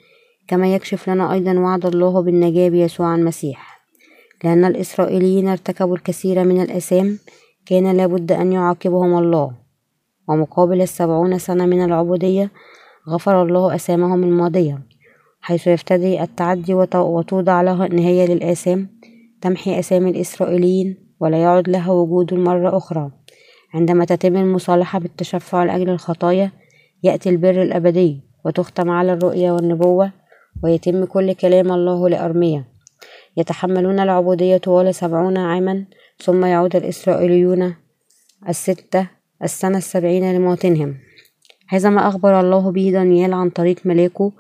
كما 0.49 0.75
يكشف 0.75 1.11
لنا 1.11 1.33
أيضا 1.33 1.59
وعد 1.59 1.87
الله 1.87 2.23
بالنجاة 2.23 2.69
بيسوع 2.69 3.15
المسيح. 3.15 3.72
لأن 4.45 4.65
الإسرائيليين 4.65 5.49
ارتكبوا 5.49 5.97
الكثير 5.97 6.45
من 6.45 6.63
الآثام 6.63 7.19
كان 7.67 7.97
لابد 7.97 8.33
أن 8.33 8.53
يعاقبهم 8.53 9.19
الله. 9.19 9.53
ومقابل 10.29 10.83
السبعون 10.83 11.39
سنة 11.39 11.67
من 11.67 11.85
العبودية 11.85 12.51
غفر 13.09 13.43
الله 13.43 13.75
أثامهم 13.75 14.23
الماضية 14.25 14.79
حيث 15.41 15.67
يفتدي 15.67 16.23
التعدي 16.23 16.75
وتوضع 16.95 17.63
له 17.63 17.87
نهاية 17.87 18.27
للآثام 18.27 18.89
تمحي 19.41 19.79
أسامي 19.79 20.11
الإسرائيليين 20.11 20.97
ولا 21.21 21.43
يعد 21.43 21.69
لها 21.69 21.93
وجود 21.93 22.35
مرة 22.35 22.77
أخرى. 22.77 23.11
عندما 23.75 24.05
تتم 24.05 24.37
المصالحة 24.37 24.99
بالتشفع 24.99 25.65
لأجل 25.65 25.89
الخطايا 25.91 26.53
يأتي 27.03 27.29
البر 27.29 27.63
الأبدي 27.63 28.21
وتختم 28.45 28.91
على 28.91 29.13
الرؤيا 29.13 29.53
والنبوة 29.53 30.13
ويتم 30.65 31.05
كل 31.05 31.33
كلام 31.33 31.73
الله 31.73 32.09
لأرميا. 32.09 32.72
يتحملون 33.37 34.01
العبودية 34.01 34.57
طوال 34.57 34.95
سبعون 34.95 35.37
عاما 35.37 35.85
ثم 36.19 36.45
يعود 36.45 36.77
الإسرائيليون 36.77 37.75
الستة 38.49 39.09
السنة 39.43 39.79
السبعين 39.79 40.37
لموطنهم. 40.37 40.97
هذا 41.69 41.91
ما 41.91 42.09
أخبر 42.09 42.41
الله 42.41 42.71
به 42.71 42.91
دانيال 42.93 43.33
عن 43.33 43.51
طريق 43.51 43.77
ملاكه 43.85 44.33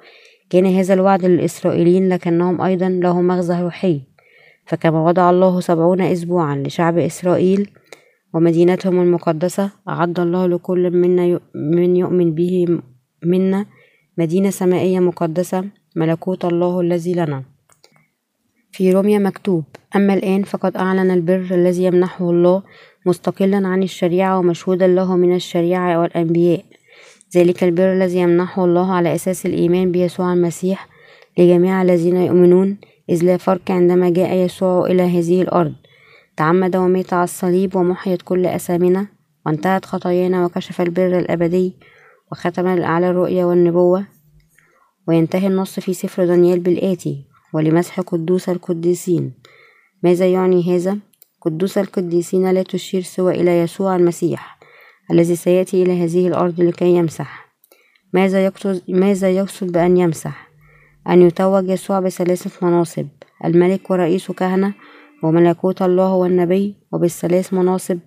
كان 0.51 0.67
هذا 0.67 0.95
الوعد 0.95 1.25
للإسرائيليين 1.25 2.09
لكنهم 2.09 2.61
أيضا 2.61 2.89
له 2.89 3.21
مغزى 3.21 3.61
روحي. 3.63 4.01
فكما 4.67 5.05
وضع 5.07 5.31
الله 5.31 5.61
سبعون 5.61 6.01
أسبوعا 6.01 6.57
لشعب 6.57 6.99
إسرائيل 6.99 7.71
ومدينتهم 8.35 9.01
المقدسة 9.01 9.71
أعد 9.89 10.21
الله 10.21 10.47
لكل 10.47 10.91
منا 10.91 11.41
من 11.55 11.97
يؤمن 11.97 12.35
به 12.35 12.81
منا 13.25 13.67
مدينة 14.19 14.51
سمائية 14.51 15.01
مقدسة 15.01 15.65
ملكوت 15.97 16.45
الله 16.45 16.81
الذي 16.81 17.15
لنا. 17.15 17.51
في 18.73 18.93
روميا 18.93 19.19
مكتوب 19.19 19.64
أما 19.97 20.14
الآن 20.14 20.43
فقد 20.43 20.76
أعلن 20.76 21.11
البر 21.11 21.47
الذي 21.50 21.85
يمنحه 21.85 22.31
الله 22.31 22.62
مستقلا 23.07 23.69
عن 23.69 23.83
الشريعة 23.83 24.38
ومشهودا 24.38 24.87
له 24.87 25.17
من 25.17 25.35
الشريعة 25.35 26.00
والأنبياء. 26.00 26.64
ذلك 27.37 27.64
البر 27.64 27.93
الذي 27.93 28.19
يمنحه 28.19 28.64
الله 28.64 28.93
على 28.93 29.14
أساس 29.14 29.47
الإيمان 29.47 29.93
بيسوع 29.93 30.33
المسيح 30.33 30.88
لجميع 31.38 31.83
الذين 31.83 32.17
يؤمنون 32.17 32.79
إذ 33.11 33.25
لا 33.25 33.37
فرق 33.37 33.71
عندما 33.71 34.11
جاء 34.11 34.35
يسوع 34.37 34.87
إلى 34.87 35.02
هذه 35.02 35.43
الأرض. 35.43 35.73
تعمد 36.37 36.76
ومات 36.76 37.12
على 37.12 37.25
الصليب 37.25 37.76
ومحيت 37.76 38.23
كل 38.23 38.47
أثامنا 38.47 39.07
وانتهت 39.47 39.85
خطايانا 39.85 40.45
وكشف 40.45 40.81
البر 40.81 41.19
الأبدي 41.19 41.73
وختم 42.33 42.67
على 42.67 43.11
الرؤيا 43.11 43.45
والنبوة. 43.45 44.05
وينتهي 45.09 45.47
النص 45.47 45.81
في 45.81 45.95
سفر 45.95 46.26
دانيال 46.26 46.61
بالآتي. 46.61 47.32
ولمسح 47.52 48.00
قدوس 48.00 48.49
القديسين 48.49 49.32
ماذا 50.02 50.32
يعني 50.32 50.76
هذا؟ 50.76 50.99
قدوس 51.40 51.78
القديسين 51.78 52.50
لا 52.50 52.62
تشير 52.62 53.02
سوى 53.02 53.40
إلى 53.40 53.59
يسوع 53.59 53.97
المسيح 53.97 54.59
الذي 55.11 55.37
سيأتي 55.37 55.82
إلى 55.82 56.04
هذه 56.04 56.28
الأرض 56.28 56.61
لكي 56.61 56.94
يمسح 56.94 57.52
ماذا 58.12 58.44
يقصد, 58.44 58.82
ماذا 58.88 59.30
يقصد 59.30 59.73
بأن 59.73 59.97
يمسح؟ 59.97 60.49
أن 61.09 61.23
يتوج 61.23 61.68
يسوع 61.68 62.00
بثلاثة 62.00 62.66
مناصب 62.66 63.06
الملك 63.44 63.90
ورئيس 63.90 64.30
كهنة 64.30 64.75
وملكوت 65.23 65.82
الله 65.82 66.14
والنبي 66.14 66.76
وبالثلاث 66.92 67.54
مناصب 67.54 67.99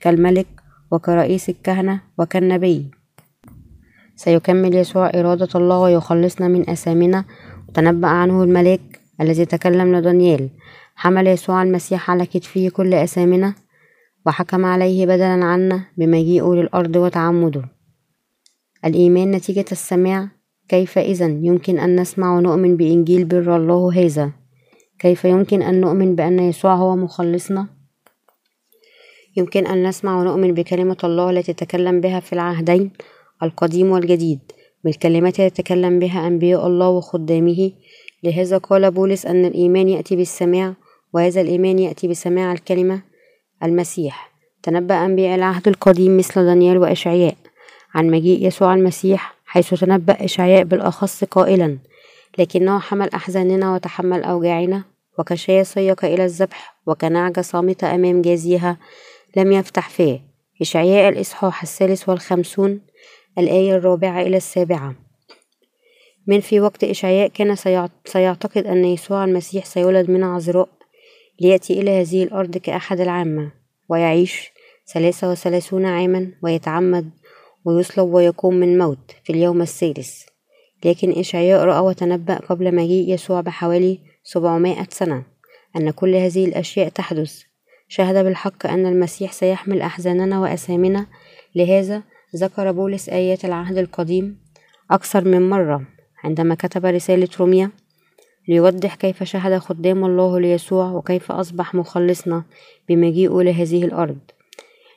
كالملك 0.00 0.46
وكرئيس 0.90 1.48
الكهنة 1.48 2.00
وكالنبي 2.18 2.90
سيكمل 4.16 4.74
يسوع 4.74 5.10
إرادة 5.14 5.48
الله 5.54 5.78
ويخلصنا 5.78 6.48
من 6.48 6.70
أثامنا 6.70 7.24
وتنبأ 7.68 8.08
عنه 8.08 8.42
الملاك 8.42 9.00
الذي 9.20 9.44
تكلم 9.44 9.96
لدانيال 9.96 10.48
حمل 10.94 11.26
يسوع 11.26 11.62
المسيح 11.62 12.10
على 12.10 12.26
كتفه 12.26 12.68
كل 12.68 12.94
أثامنا 12.94 13.54
وحكم 14.26 14.64
عليه 14.64 15.06
بدلا 15.06 15.44
عنا 15.44 15.84
بمجيئه 15.96 16.54
للأرض 16.54 16.96
وتعمده. 16.96 17.64
الإيمان 18.84 19.30
نتيجة 19.30 19.64
السماع. 19.72 20.28
كيف 20.68 20.98
إذا 20.98 21.26
يمكن 21.26 21.78
أن 21.78 22.00
نسمع 22.00 22.36
ونؤمن 22.36 22.76
بإنجيل 22.76 23.24
بر 23.24 23.56
الله 23.56 24.04
هذا؟ 24.04 24.32
كيف 24.98 25.24
يمكن 25.24 25.62
أن 25.62 25.80
نؤمن 25.80 26.14
بأن 26.14 26.38
يسوع 26.38 26.74
هو 26.74 26.96
مخلصنا؟ 26.96 27.66
يمكن 29.36 29.66
أن 29.66 29.88
نسمع 29.88 30.20
ونؤمن 30.20 30.54
بكلمة 30.54 30.96
الله 31.04 31.30
التي 31.30 31.52
تكلم 31.52 32.00
بها 32.00 32.20
في 32.20 32.32
العهدين 32.32 32.90
القديم 33.42 33.90
والجديد. 33.90 34.40
بالكلمات 34.86 35.40
التي 35.40 35.62
تكلم 35.62 35.98
بها 35.98 36.26
أنبياء 36.26 36.66
الله 36.66 36.88
وخدامه. 36.88 37.70
لهذا 38.22 38.58
قال 38.58 38.90
بولس 38.90 39.26
أن 39.26 39.44
الإيمان 39.44 39.88
يأتي 39.88 40.16
بالسماع 40.16 40.74
وهذا 41.12 41.40
الإيمان 41.40 41.78
يأتي 41.78 42.08
بسماع 42.08 42.52
الكلمة 42.52 43.00
المسيح. 43.62 44.32
تنبأ 44.62 45.04
أنبياء 45.04 45.34
العهد 45.34 45.68
القديم 45.68 46.16
مثل 46.16 46.44
دانيال 46.44 46.78
وإشعياء 46.78 47.34
عن 47.94 48.10
مجيء 48.10 48.46
يسوع 48.46 48.74
المسيح 48.74 49.34
حيث 49.46 49.74
تنبأ 49.74 50.24
إشعياء 50.24 50.64
بالأخص 50.64 51.24
قائلا 51.24 51.78
لكنه 52.38 52.78
حمل 52.78 53.08
أحزاننا 53.10 53.74
وتحمل 53.74 54.22
أوجاعنا 54.22 54.84
وكشاة 55.18 55.62
سيق 55.62 56.04
إلى 56.04 56.24
الذبح 56.24 56.76
وكنعجة 56.86 57.40
صامتة 57.40 57.94
أمام 57.94 58.22
جازيها 58.22 58.76
لم 59.36 59.52
يفتح 59.52 59.88
فيه. 59.88 60.20
إشعياء 60.60 61.08
الإصحاح 61.08 61.62
الثالث 61.62 62.08
والخمسون 62.08 62.80
الآية 63.38 63.76
الرابعة 63.76 64.22
إلى 64.22 64.36
السابعة. 64.36 64.94
من 66.26 66.40
في 66.40 66.60
وقت 66.60 66.84
إشعياء 66.84 67.28
كان 67.28 67.56
سيعتقد 68.04 68.66
أن 68.66 68.84
يسوع 68.84 69.24
المسيح 69.24 69.64
سيولد 69.64 70.10
من 70.10 70.24
عذراء 70.24 70.68
ليأتي 71.40 71.80
إلى 71.80 72.00
هذه 72.00 72.22
الأرض 72.22 72.56
كأحد 72.56 73.00
العامة 73.00 73.52
ويعيش 73.88 74.52
ثلاثة 74.92 75.30
وثلاثون 75.30 75.86
عاما 75.86 76.32
ويتعمد 76.42 77.10
ويصلب 77.64 78.14
ويقوم 78.14 78.54
من 78.54 78.78
موت 78.78 79.10
في 79.24 79.32
اليوم 79.32 79.62
الثالث 79.62 80.22
لكن 80.84 81.10
إشعياء 81.10 81.64
رأى 81.64 81.80
وتنبأ 81.80 82.34
قبل 82.34 82.74
مجيء 82.74 83.14
يسوع 83.14 83.40
بحوالي 83.40 84.00
سبعمائة 84.22 84.86
سنة 84.90 85.22
أن 85.76 85.90
كل 85.90 86.14
هذه 86.14 86.44
الأشياء 86.44 86.88
تحدث. 86.88 87.42
شهد 87.88 88.24
بالحق 88.24 88.66
أن 88.66 88.86
المسيح 88.86 89.32
سيحمل 89.32 89.82
أحزاننا 89.82 90.40
وأثامنا 90.40 91.06
لهذا 91.54 92.02
ذكر 92.36 92.72
بولس 92.72 93.08
آيات 93.08 93.44
العهد 93.44 93.78
القديم 93.78 94.38
أكثر 94.90 95.24
من 95.24 95.50
مرة 95.50 95.82
عندما 96.24 96.54
كتب 96.54 96.86
رسالة 96.86 97.28
روميا 97.40 97.70
ليوضح 98.48 98.94
كيف 98.94 99.22
شهد 99.22 99.58
خدام 99.58 100.04
الله 100.04 100.40
ليسوع 100.40 100.90
وكيف 100.90 101.32
أصبح 101.32 101.74
مخلصنا 101.74 102.44
بمجيئه 102.88 103.42
لهذه 103.42 103.84
الأرض 103.84 104.18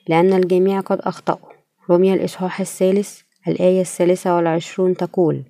لأن 0.08 0.34
الجميع 0.34 0.80
قد 0.80 1.00
أخطأوا. 1.02 1.50
روميا 1.90 2.14
الإصحاح 2.14 2.60
الثالث 2.60 3.22
الآية 3.48 3.82
الثالثة 3.82 4.36
والعشرون 4.36 4.98
تقول 4.98 5.44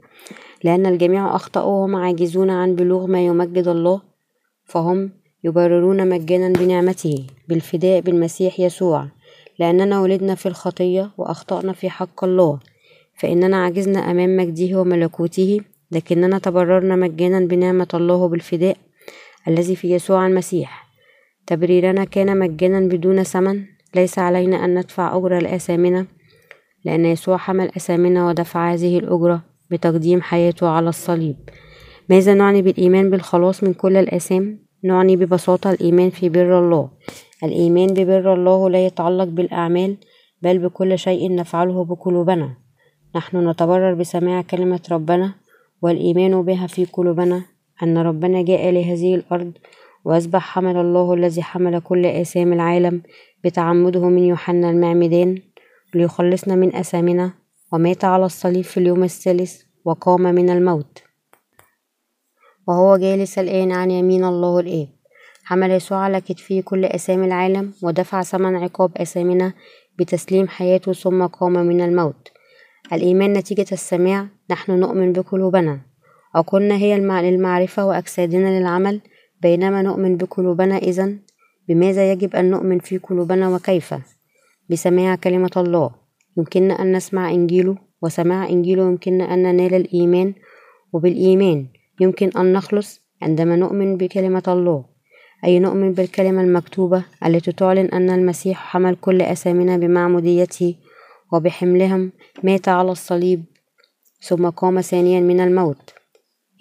لأن 0.63 0.85
الجميع 0.85 1.35
أخطأوا 1.35 1.81
وهم 1.81 1.95
عاجزون 1.95 2.49
عن 2.49 2.75
بلوغ 2.75 3.07
ما 3.07 3.25
يمجد 3.25 3.67
الله 3.67 4.01
فهم 4.65 5.11
يبررون 5.43 6.09
مجانا 6.09 6.49
بنعمته 6.59 7.27
بالفداء 7.47 8.01
بالمسيح 8.01 8.59
يسوع 8.59 9.07
لأننا 9.59 10.01
ولدنا 10.01 10.35
في 10.35 10.45
الخطية 10.45 11.11
وأخطأنا 11.17 11.73
في 11.73 11.89
حق 11.89 12.23
الله 12.23 12.59
فإننا 13.19 13.63
عجزنا 13.65 14.11
أمام 14.11 14.37
مجده 14.37 14.79
وملكوته 14.79 15.59
لكننا 15.91 16.39
تبررنا 16.39 16.95
مجانا 16.95 17.39
بنعمة 17.39 17.87
الله 17.93 18.27
بالفداء 18.27 18.77
الذي 19.47 19.75
في 19.75 19.91
يسوع 19.91 20.27
المسيح. 20.27 20.89
تبريرنا 21.47 22.03
كان 22.03 22.39
مجانا 22.39 22.79
بدون 22.79 23.23
ثمن 23.23 23.65
ليس 23.95 24.19
علينا 24.19 24.65
أن 24.65 24.79
ندفع 24.79 25.17
أجرة 25.17 25.39
لآثامنا 25.39 26.05
لأن 26.85 27.05
يسوع 27.05 27.37
حمل 27.37 27.71
أثامنا 27.77 28.27
ودفع 28.27 28.73
هذه 28.73 28.99
الأجرة 28.99 29.41
بتقديم 29.71 30.21
حياته 30.21 30.67
على 30.67 30.89
الصليب. 30.89 31.35
ماذا 32.09 32.33
نعني 32.33 32.61
بالإيمان 32.61 33.09
بالخلاص 33.09 33.63
من 33.63 33.73
كل 33.73 33.97
الآثام؟ 33.97 34.59
نعني 34.83 35.15
ببساطة 35.15 35.71
الإيمان 35.71 36.09
في 36.09 36.29
بر 36.29 36.59
الله. 36.59 36.89
الإيمان 37.43 37.87
ببر 37.87 38.33
الله 38.33 38.69
لا 38.69 38.85
يتعلق 38.85 39.23
بالأعمال 39.23 39.97
بل 40.41 40.59
بكل 40.59 40.99
شيء 40.99 41.35
نفعله 41.35 41.85
بقلوبنا. 41.85 42.57
نحن 43.15 43.49
نتبرر 43.49 43.93
بسماع 43.93 44.41
كلمة 44.41 44.81
ربنا 44.91 45.33
والإيمان 45.81 46.41
بها 46.41 46.67
في 46.67 46.85
قلوبنا 46.85 47.41
أن 47.83 47.97
ربنا 47.97 48.41
جاء 48.41 48.69
لهذه 48.69 49.15
الأرض 49.15 49.51
وأصبح 50.05 50.41
حمل 50.41 50.77
الله 50.77 51.13
الذي 51.13 51.41
حمل 51.41 51.79
كل 51.79 52.05
آثام 52.05 52.53
العالم 52.53 53.01
بتعمده 53.43 54.09
من 54.09 54.23
يوحنا 54.23 54.69
المعمدان 54.69 55.41
ليخلصنا 55.93 56.55
من 56.55 56.75
أثامنا 56.75 57.33
ومات 57.73 58.05
على 58.05 58.25
الصليب 58.25 58.63
في 58.63 58.79
اليوم 58.79 59.03
الثالث 59.03 59.61
وقام 59.85 60.21
من 60.21 60.49
الموت. 60.49 61.03
وهو 62.67 62.97
جالس 62.97 63.39
الآن 63.39 63.71
عن 63.71 63.91
يمين 63.91 64.25
الله 64.25 64.59
الآب. 64.59 64.98
حمل 65.49 65.71
يسوع 65.71 65.97
على 65.97 66.21
كتفه 66.21 66.61
كل 66.61 66.85
أسامي 66.85 67.25
العالم 67.25 67.73
ودفع 67.83 68.21
ثمن 68.21 68.55
عقاب 68.55 68.97
أسامنا 68.97 69.53
بتسليم 69.99 70.47
حياته 70.47 70.93
ثم 70.93 71.25
قام 71.25 71.53
من 71.53 71.81
الموت. 71.81 72.31
الإيمان 72.93 73.33
نتيجة 73.33 73.65
السماع 73.71 74.27
نحن 74.51 74.79
نؤمن 74.79 75.13
بقلوبنا. 75.13 75.79
عقولنا 76.35 76.75
هي 76.75 76.97
للمعرفة 76.99 77.85
وأجسادنا 77.85 78.59
للعمل 78.59 79.01
بينما 79.41 79.81
نؤمن 79.81 80.17
بقلوبنا 80.17 80.77
إذا 80.77 81.15
بماذا 81.67 82.11
يجب 82.11 82.35
أن 82.35 82.49
نؤمن 82.51 82.79
في 82.79 82.97
قلوبنا 82.97 83.49
وكيف؟ 83.49 83.95
بسماع 84.69 85.15
كلمة 85.15 85.51
الله. 85.57 85.91
يمكننا 86.37 86.81
أن 86.81 86.91
نسمع 86.91 87.31
إنجيله 87.31 87.75
وسماع 88.01 88.49
إنجيله 88.49 88.83
يمكننا 88.83 89.33
أن 89.33 89.43
ننال 89.43 89.73
الإيمان 89.73 90.33
وبالإيمان 90.93 91.67
يمكن 91.99 92.29
أن 92.37 92.53
نخلص 92.53 93.01
عندما 93.21 93.55
نؤمن 93.55 93.97
بكلمة 93.97 94.43
الله. 94.47 94.88
أي 95.45 95.59
نؤمن 95.59 95.93
بالكلمة 95.93 96.41
المكتوبة 96.41 97.03
التي 97.25 97.51
تعلن 97.51 97.85
أن 97.85 98.09
المسيح 98.09 98.57
حمل 98.57 98.95
كل 98.95 99.21
أثامنا 99.21 99.77
بمعموديته 99.77 100.75
وبحملهم 101.33 102.11
مات 102.43 102.67
على 102.67 102.91
الصليب 102.91 103.43
ثم 104.21 104.49
قام 104.49 104.81
ثانيا 104.81 105.19
من 105.19 105.39
الموت. 105.39 105.93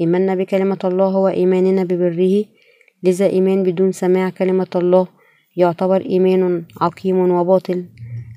إيماننا 0.00 0.34
بكلمة 0.34 0.78
الله 0.84 1.06
هو 1.06 1.28
إيماننا 1.28 1.84
ببره. 1.84 2.44
لذا 3.02 3.26
إيمان 3.26 3.62
بدون 3.62 3.92
سماع 3.92 4.30
كلمة 4.30 4.66
الله 4.76 5.06
يعتبر 5.56 6.00
إيمان 6.00 6.64
عقيم 6.80 7.30
وباطل. 7.30 7.84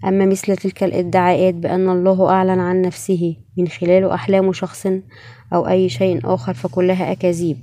أما 0.07 0.25
مثل 0.25 0.55
تلك 0.57 0.83
الادعاءات 0.83 1.53
بأن 1.53 1.89
الله 1.89 2.29
أعلن 2.29 2.59
عن 2.59 2.81
نفسه 2.81 3.35
من 3.57 3.67
خلال 3.67 4.09
أحلام 4.09 4.53
شخص 4.53 4.87
أو 5.53 5.67
أي 5.67 5.89
شيء 5.89 6.19
آخر 6.23 6.53
فكلها 6.53 7.11
أكاذيب. 7.11 7.57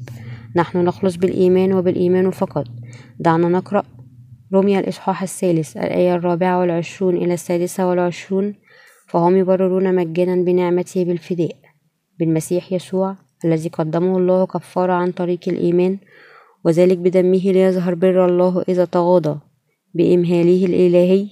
نحن 0.57 0.85
نخلص 0.85 1.17
بالإيمان 1.17 1.73
وبالإيمان 1.73 2.31
فقط. 2.31 2.67
دعنا 3.19 3.49
نقرأ 3.49 3.83
رمي 4.55 4.79
الإصحاح 4.79 5.23
الثالث 5.23 5.77
الآية 5.77 6.15
الرابعة 6.15 6.59
والعشرون 6.59 7.17
إلى 7.17 7.35
السادسة 7.35 7.89
والعشرون 7.89 8.55
فهم 9.07 9.37
يبررون 9.37 9.95
مجانا 9.95 10.35
بنعمته 10.35 11.05
بالفداء 11.05 11.57
بالمسيح 12.19 12.73
يسوع 12.73 13.17
الذي 13.45 13.69
قدمه 13.69 14.19
الله 14.19 14.47
كفارة 14.47 14.93
عن 14.93 15.13
طريق 15.13 15.41
الإيمان 15.49 15.99
وذلك 16.65 16.99
بدمه 16.99 17.39
ليظهر 17.39 17.95
بر 17.95 18.27
الله 18.27 18.65
إذا 18.69 18.85
تغاضى 18.85 19.39
بإمهاله 19.95 20.67
الإلهي 20.67 21.27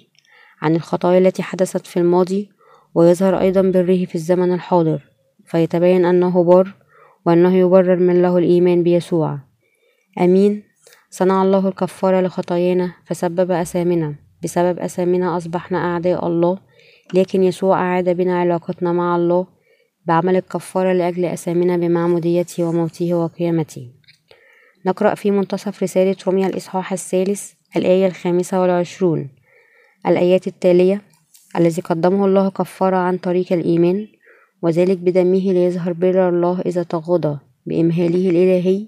عن 0.62 0.76
الخطايا 0.76 1.18
التي 1.18 1.42
حدثت 1.42 1.86
في 1.86 1.96
الماضي 1.96 2.50
ويظهر 2.94 3.40
أيضا 3.40 3.62
بره 3.62 4.04
في 4.04 4.14
الزمن 4.14 4.52
الحاضر 4.52 5.00
فيتبين 5.46 6.04
أنه 6.04 6.44
بار 6.44 6.74
وأنه 7.26 7.56
يبرر 7.56 7.96
من 7.96 8.22
له 8.22 8.38
الإيمان 8.38 8.82
بيسوع. 8.82 9.38
أمين. 10.20 10.62
صنع 11.10 11.42
الله 11.42 11.68
الكفارة 11.68 12.20
لخطايانا 12.20 12.92
فسبب 13.04 13.50
أثامنا 13.50 14.14
بسبب 14.44 14.78
أثامنا 14.78 15.36
أصبحنا 15.36 15.78
أعداء 15.78 16.26
الله 16.26 16.58
لكن 17.14 17.42
يسوع 17.42 17.80
أعاد 17.80 18.08
بنا 18.08 18.38
علاقتنا 18.40 18.92
مع 18.92 19.16
الله 19.16 19.46
بعمل 20.06 20.36
الكفارة 20.36 20.92
لأجل 20.92 21.24
أثامنا 21.24 21.76
بمعموديته 21.76 22.64
وموته 22.64 23.14
وقيامته. 23.14 23.90
نقرأ 24.86 25.14
في 25.14 25.30
منتصف 25.30 25.82
رسالة 25.82 26.16
روميا 26.26 26.46
الإصحاح 26.46 26.92
الثالث 26.92 27.52
الآية 27.76 28.06
الخامسة 28.06 28.60
والعشرون. 28.60 29.28
الآيات 30.06 30.46
التالية 30.46 31.02
الذي 31.56 31.82
قدمه 31.82 32.26
الله 32.26 32.50
كفارة 32.50 32.96
عن 32.96 33.18
طريق 33.18 33.52
الإيمان 33.52 34.06
وذلك 34.62 34.98
بدمه 34.98 35.52
ليظهر 35.52 35.92
بر 35.92 36.28
الله 36.28 36.60
إذا 36.60 36.82
تغاضى 36.82 37.38
بإمهاله 37.66 38.30
الإلهي 38.30 38.86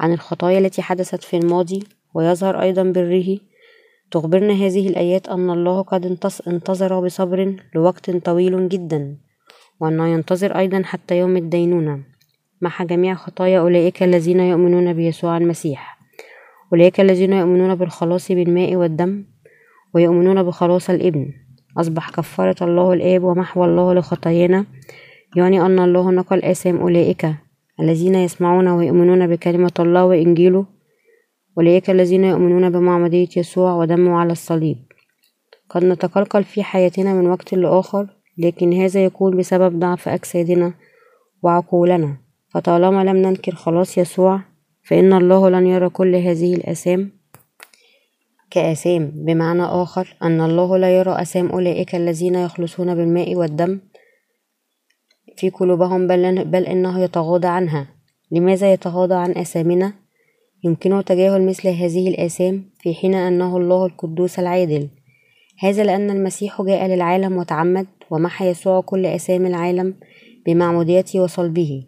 عن 0.00 0.12
الخطايا 0.12 0.58
التي 0.58 0.82
حدثت 0.82 1.22
في 1.22 1.36
الماضي 1.36 1.82
ويظهر 2.14 2.60
أيضا 2.60 2.82
بره. 2.82 3.38
تخبرنا 4.10 4.52
هذه 4.52 4.88
الآيات 4.88 5.28
أن 5.28 5.50
الله 5.50 5.82
قد 5.82 6.18
انتظر 6.46 7.00
بصبر 7.00 7.56
لوقت 7.74 8.10
طويل 8.10 8.68
جدا 8.68 9.16
وأنه 9.80 10.08
ينتظر 10.08 10.58
أيضا 10.58 10.82
حتى 10.84 11.18
يوم 11.18 11.36
الدينونة. 11.36 12.02
محى 12.60 12.84
جميع 12.84 13.14
خطايا 13.14 13.60
أولئك 13.60 14.02
الذين 14.02 14.40
يؤمنون 14.40 14.92
بيسوع 14.92 15.36
المسيح. 15.36 15.98
أولئك 16.72 17.00
الذين 17.00 17.32
يؤمنون 17.32 17.74
بالخلاص 17.74 18.32
بالماء 18.32 18.76
والدم 18.76 19.24
ويؤمنون 19.94 20.42
بخلاص 20.42 20.90
الإبن. 20.90 21.32
أصبح 21.76 22.10
كفارة 22.10 22.64
الله 22.64 22.92
الآب 22.92 23.24
ومحو 23.24 23.64
الله 23.64 23.94
لخطايانا. 23.94 24.66
يعني 25.36 25.60
أن 25.60 25.78
الله 25.78 26.10
نقل 26.10 26.42
آثام 26.42 26.76
أولئك 26.76 27.34
الذين 27.80 28.14
يسمعون 28.14 28.68
ويؤمنون 28.68 29.26
بكلمة 29.26 29.72
الله 29.80 30.04
وإنجيله. 30.04 30.66
أولئك 31.58 31.90
الذين 31.90 32.24
يؤمنون 32.24 32.70
بمعمودية 32.70 33.28
يسوع 33.36 33.74
ودمه 33.74 34.18
على 34.18 34.32
الصليب. 34.32 34.76
قد 35.70 35.84
نتقلقل 35.84 36.44
في 36.44 36.62
حياتنا 36.62 37.14
من 37.14 37.26
وقت 37.26 37.54
لآخر 37.54 38.06
لكن 38.38 38.72
هذا 38.72 39.04
يكون 39.04 39.36
بسبب 39.36 39.78
ضعف 39.78 40.08
أجسادنا 40.08 40.74
وعقولنا. 41.42 42.16
فطالما 42.48 43.04
لم 43.04 43.16
ننكر 43.16 43.54
خلاص 43.54 43.98
يسوع 43.98 44.40
فإن 44.82 45.12
الله 45.12 45.50
لن 45.50 45.66
يرى 45.66 45.88
كل 45.88 46.14
هذه 46.16 46.54
الآثام. 46.54 47.17
كآثام 48.50 49.12
بمعنى 49.14 49.62
آخر 49.62 50.16
أن 50.22 50.40
الله 50.40 50.76
لا 50.76 50.98
يرى 50.98 51.22
آثام 51.22 51.48
أولئك 51.48 51.94
الذين 51.94 52.34
يخلصون 52.34 52.94
بالماء 52.94 53.34
والدم 53.34 53.80
في 55.36 55.50
قلوبهم 55.50 56.06
بل, 56.06 56.44
بل 56.44 56.66
إنه 56.66 57.00
يتغاضى 57.00 57.48
عنها. 57.48 57.86
لماذا 58.30 58.72
يتغاضى 58.72 59.14
عن 59.14 59.30
آثامنا؟ 59.30 59.92
يمكنه 60.64 61.00
تجاهل 61.00 61.46
مثل 61.46 61.68
هذه 61.68 62.08
الآثام 62.08 62.64
في 62.80 62.94
حين 62.94 63.14
أنه 63.14 63.56
الله 63.56 63.86
القدوس 63.86 64.38
العادل. 64.38 64.88
هذا 65.58 65.84
لأن 65.84 66.10
المسيح 66.10 66.62
جاء 66.62 66.86
للعالم 66.86 67.36
وتعمد 67.36 67.86
ومحى 68.10 68.48
يسوع 68.48 68.80
كل 68.80 69.06
آثام 69.06 69.46
العالم 69.46 69.94
بمعموديته 70.46 71.20
وصلبه. 71.20 71.84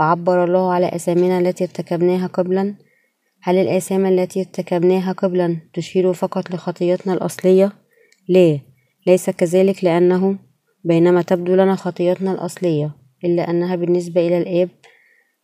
وعبر 0.00 0.44
الله 0.44 0.72
على 0.72 0.88
آثامنا 0.88 1.38
التي 1.38 1.64
ارتكبناها 1.64 2.26
قبلا 2.26 2.74
هل 3.48 3.56
الآثام 3.56 4.06
التي 4.06 4.40
ارتكبناها 4.40 5.12
قبلا 5.12 5.56
تشير 5.72 6.12
فقط 6.12 6.50
لخطيتنا 6.50 7.14
الأصلية؟ 7.14 7.72
لا 8.28 8.58
ليس 9.06 9.30
كذلك 9.30 9.84
لأنه 9.84 10.38
بينما 10.84 11.22
تبدو 11.22 11.54
لنا 11.54 11.74
خطيتنا 11.74 12.32
الأصلية 12.32 12.96
إلا 13.24 13.50
أنها 13.50 13.76
بالنسبة 13.76 14.26
إلى 14.26 14.38
الآب 14.38 14.68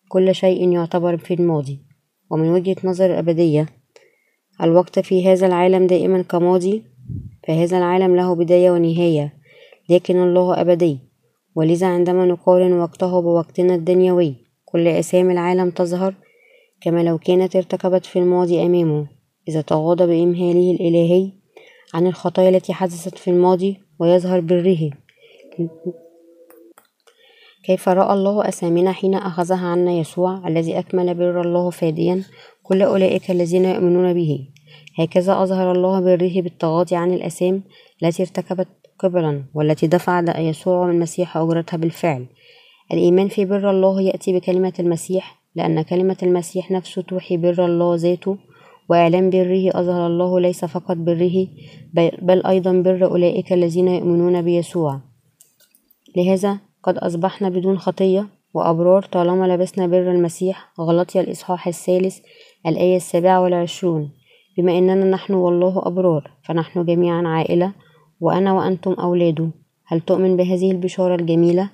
كل 0.09 0.35
شيء 0.35 0.73
يعتبر 0.73 1.17
في 1.17 1.35
الماضي 1.35 1.81
ومن 2.31 2.49
وجهة 2.49 2.77
نظر 2.85 3.07
الأبدية 3.07 3.67
الوقت 4.63 4.99
في 4.99 5.29
هذا 5.29 5.47
العالم 5.47 5.87
دائما 5.87 6.23
كماضي 6.23 6.83
فهذا 7.49 7.79
العالم 7.79 8.17
له 8.17 8.35
بداية 8.35 8.71
ونهاية 8.71 9.33
لكن 9.89 10.23
الله 10.23 10.61
أبدي 10.61 10.99
ولذا 11.55 11.87
عندما 11.87 12.27
نقارن 12.27 12.73
وقته 12.73 13.21
بوقتنا 13.21 13.75
الدنيوي 13.75 14.35
كل 14.65 14.89
أسامي 14.89 15.33
العالم 15.33 15.71
تظهر 15.71 16.15
كما 16.85 17.03
لو 17.03 17.19
كانت 17.19 17.57
ارتكبت 17.57 18.07
في 18.07 18.19
الماضي 18.19 18.63
أمامه 18.67 19.07
إذا 19.49 19.61
تغاضى 19.61 20.07
بإمهاله 20.07 20.71
الإلهي 20.71 21.33
عن 21.95 22.07
الخطايا 22.07 22.49
التي 22.49 22.73
حدثت 22.73 23.19
في 23.19 23.31
الماضي 23.31 23.81
ويظهر 23.99 24.41
بره. 24.41 24.91
كيف 27.65 27.89
رأى 27.89 28.15
الله 28.15 28.49
أسامنا 28.49 28.93
حين 28.93 29.15
أخذها 29.15 29.67
عنا 29.67 29.93
يسوع 29.93 30.49
الذي 30.49 30.79
أكمل 30.79 31.15
بر 31.15 31.41
الله 31.41 31.71
فاديا 31.71 32.25
كل 32.63 32.83
أولئك 32.83 33.31
الذين 33.31 33.65
يؤمنون 33.65 34.15
به؟ 34.15 34.49
هكذا 34.99 35.43
أظهر 35.43 35.73
الله 35.73 36.01
بره 36.01 36.43
بالتغاضي 36.43 36.97
عن 36.97 37.13
الأسام 37.15 37.63
التي 38.03 38.23
ارتكبت 38.23 38.69
قبلا 38.99 39.45
والتي 39.55 39.87
دفع 39.87 40.41
يسوع 40.41 40.91
المسيح 40.91 41.37
أجرتها 41.37 41.77
بالفعل. 41.77 42.27
الإيمان 42.93 43.29
في 43.29 43.45
بر 43.45 43.71
الله 43.71 44.03
يأتي 44.03 44.39
بكلمة 44.39 44.73
المسيح 44.79 45.42
لأن 45.55 45.83
كلمة 45.83 46.17
المسيح 46.23 46.71
نفسه 46.71 47.03
توحي 47.03 47.37
بر 47.37 47.65
الله 47.65 47.97
ذاته 47.97 48.37
وإعلان 48.89 49.31
بره 49.31 49.71
أظهر 49.81 50.07
الله 50.07 50.41
ليس 50.41 50.65
فقط 50.65 50.97
بره 50.97 51.47
بل 52.23 52.47
أيضا 52.47 52.73
بر 52.73 53.05
أولئك 53.05 53.53
الذين 53.53 53.89
يؤمنون 53.89 54.43
بيسوع 54.43 55.01
لهذا 56.17 56.59
قد 56.83 56.99
أصبحنا 56.99 57.49
بدون 57.49 57.79
خطية 57.79 58.29
وأبرار 58.55 59.03
طالما 59.03 59.55
لبسنا 59.55 59.87
بر 59.87 60.11
المسيح 60.11 60.73
غلطي 60.81 61.21
الإصحاح 61.21 61.69
الثالث 61.69 62.19
الآية 62.67 62.97
السابعة 62.97 63.41
والعشرون 63.41 64.11
بما 64.59 64.79
أننا 64.79 65.05
نحن 65.05 65.35
والله 65.35 65.83
أبرار 65.87 66.31
فنحن 66.43 66.85
جميعا 66.85 67.23
عائلة 67.29 67.73
وأنا 68.21 68.53
وأنتم 68.53 68.93
أولاده 68.93 69.51
هل 69.87 70.01
تؤمن 70.01 70.37
بهذه 70.37 70.71
البشارة 70.71 71.15
الجميلة؟ 71.15 71.71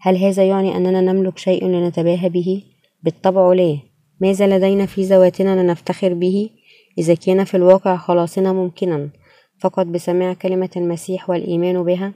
هل 0.00 0.16
هذا 0.16 0.44
يعني 0.44 0.76
أننا 0.76 1.00
نملك 1.00 1.38
شيء 1.38 1.66
لنتباهى 1.66 2.28
به؟ 2.28 2.62
بالطبع 3.04 3.52
لا 3.52 3.78
ماذا 4.20 4.46
لدينا 4.46 4.86
في 4.86 5.02
ذواتنا 5.02 5.62
لنفتخر 5.62 6.14
به 6.14 6.50
إذا 6.98 7.14
كان 7.14 7.44
في 7.44 7.56
الواقع 7.56 7.96
خلاصنا 7.96 8.52
ممكنا 8.52 9.10
فقط 9.60 9.86
بسماع 9.86 10.32
كلمة 10.32 10.70
المسيح 10.76 11.30
والإيمان 11.30 11.82
بها 11.82 12.12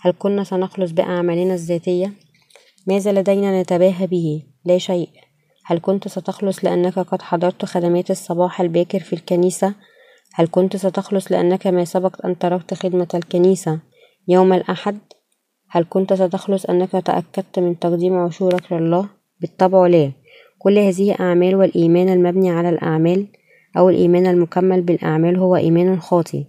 هل 0.00 0.14
كنا 0.18 0.44
سنخلص 0.44 0.90
بأعمالنا 0.90 1.54
الذاتية؟ 1.54 2.12
ماذا 2.86 3.12
لدينا 3.12 3.62
نتباهى 3.62 4.06
به؟ 4.06 4.42
لا 4.64 4.78
شيء 4.78 5.08
هل 5.64 5.78
كنت 5.82 6.08
ستخلص 6.08 6.64
لأنك 6.64 6.98
قد 6.98 7.22
حضرت 7.22 7.64
خدمات 7.64 8.10
الصباح 8.10 8.60
الباكر 8.60 9.00
في 9.00 9.12
الكنيسة؟ 9.12 9.74
هل 10.34 10.48
كنت 10.50 10.76
ستخلص 10.76 11.32
لأنك 11.32 11.66
ما 11.66 11.84
سبق 11.84 12.26
أن 12.26 12.38
تركت 12.38 12.74
خدمة 12.74 13.08
الكنيسة 13.14 13.78
يوم 14.28 14.52
الأحد؟ 14.52 14.98
هل 15.68 15.86
كنت 15.90 16.12
ستخلص 16.12 16.64
أنك 16.64 16.90
تأكدت 16.90 17.58
من 17.58 17.78
تقديم 17.78 18.14
عشورك 18.18 18.72
لله؟ 18.72 19.08
بالطبع 19.40 19.86
لا 19.86 20.12
كل 20.62 20.78
هذه 20.78 21.16
أعمال 21.20 21.54
والإيمان 21.54 22.08
المبني 22.08 22.50
على 22.50 22.68
الأعمال 22.68 23.26
أو 23.76 23.88
الإيمان 23.88 24.26
المكمل 24.26 24.82
بالأعمال 24.82 25.36
هو 25.36 25.56
إيمان 25.56 26.00
خاطئ. 26.00 26.42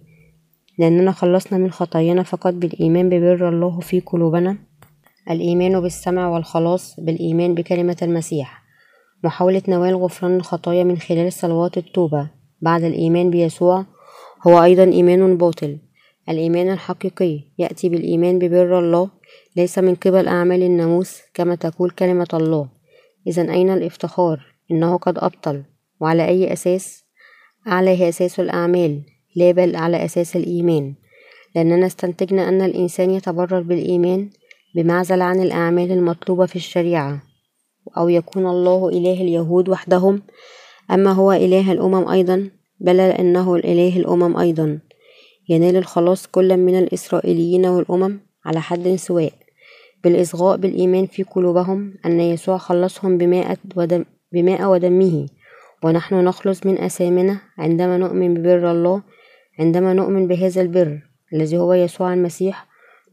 لأننا 0.78 1.12
خلصنا 1.12 1.58
من 1.58 1.70
خطايانا 1.70 2.22
فقط 2.22 2.54
بالإيمان 2.54 3.08
ببر 3.08 3.48
الله 3.48 3.80
في 3.80 4.00
قلوبنا. 4.00 4.56
الإيمان 5.30 5.80
بالسمع 5.80 6.28
والخلاص 6.28 7.00
بالإيمان 7.00 7.54
بكلمة 7.54 7.96
المسيح. 8.02 8.62
محاولة 9.24 9.62
نوال 9.68 9.96
غفران 9.96 10.36
الخطايا 10.36 10.84
من 10.84 10.98
خلال 10.98 11.32
صلوات 11.32 11.78
التوبة. 11.78 12.30
بعد 12.60 12.82
الإيمان 12.84 13.30
بيسوع 13.30 13.84
هو 14.46 14.62
أيضا 14.62 14.84
إيمان 14.84 15.36
باطل. 15.36 15.78
الإيمان 16.28 16.72
الحقيقي 16.72 17.40
يأتي 17.58 17.88
بالإيمان 17.88 18.38
ببر 18.38 18.78
الله 18.78 19.10
ليس 19.56 19.78
من 19.78 19.94
قبل 19.94 20.28
أعمال 20.28 20.62
الناموس 20.62 21.20
كما 21.34 21.54
تقول 21.54 21.90
كلمة 21.90 22.28
الله. 22.34 22.81
إذا 23.26 23.52
أين 23.52 23.70
الإفتخار؟ 23.70 24.40
إنه 24.70 24.96
قد 24.96 25.18
أبطل. 25.18 25.62
وعلى 26.00 26.28
أي 26.28 26.52
أساس؟ 26.52 27.04
عليه 27.66 28.08
أساس 28.08 28.40
الأعمال. 28.40 29.00
لا 29.36 29.52
بل 29.52 29.76
على 29.76 30.04
أساس 30.04 30.36
الإيمان. 30.36 30.94
لأننا 31.54 31.86
استنتجنا 31.86 32.48
أن 32.48 32.62
الإنسان 32.62 33.10
يتبرر 33.10 33.60
بالإيمان 33.60 34.30
بمعزل 34.74 35.22
عن 35.22 35.40
الأعمال 35.40 35.92
المطلوبة 35.92 36.46
في 36.46 36.56
الشريعة. 36.56 37.22
أو 37.96 38.08
يكون 38.08 38.46
الله 38.46 38.88
إله 38.88 39.22
اليهود 39.22 39.68
وحدهم. 39.68 40.22
أما 40.90 41.12
هو 41.12 41.32
إله 41.32 41.72
الأمم 41.72 42.08
أيضا 42.08 42.50
بل 42.80 43.00
إنه 43.00 43.54
الإله 43.54 43.96
الأمم 43.96 44.36
أيضا. 44.36 44.78
ينال 45.48 45.76
الخلاص 45.76 46.26
كل 46.26 46.56
من 46.56 46.78
الإسرائيليين 46.78 47.66
والأمم 47.66 48.20
على 48.44 48.60
حد 48.60 48.94
سواء. 48.96 49.32
بالإصغاء 50.04 50.56
بالإيمان 50.56 51.06
في 51.06 51.22
قلوبهم 51.22 51.94
أن 52.06 52.20
يسوع 52.20 52.58
خلصهم 52.58 53.18
بماء 53.18 53.58
ودم 53.76 54.04
بماء 54.32 54.70
ودمه. 54.70 55.26
ونحن 55.84 56.14
نخلص 56.14 56.66
من 56.66 56.78
أثامنا 56.78 57.38
عندما 57.58 57.98
نؤمن 57.98 58.34
ببر 58.34 58.70
الله 58.70 59.02
عندما 59.60 59.94
نؤمن 59.94 60.28
بهذا 60.28 60.60
البر 60.60 61.00
الذي 61.32 61.58
هو 61.58 61.72
يسوع 61.72 62.14
المسيح. 62.14 62.66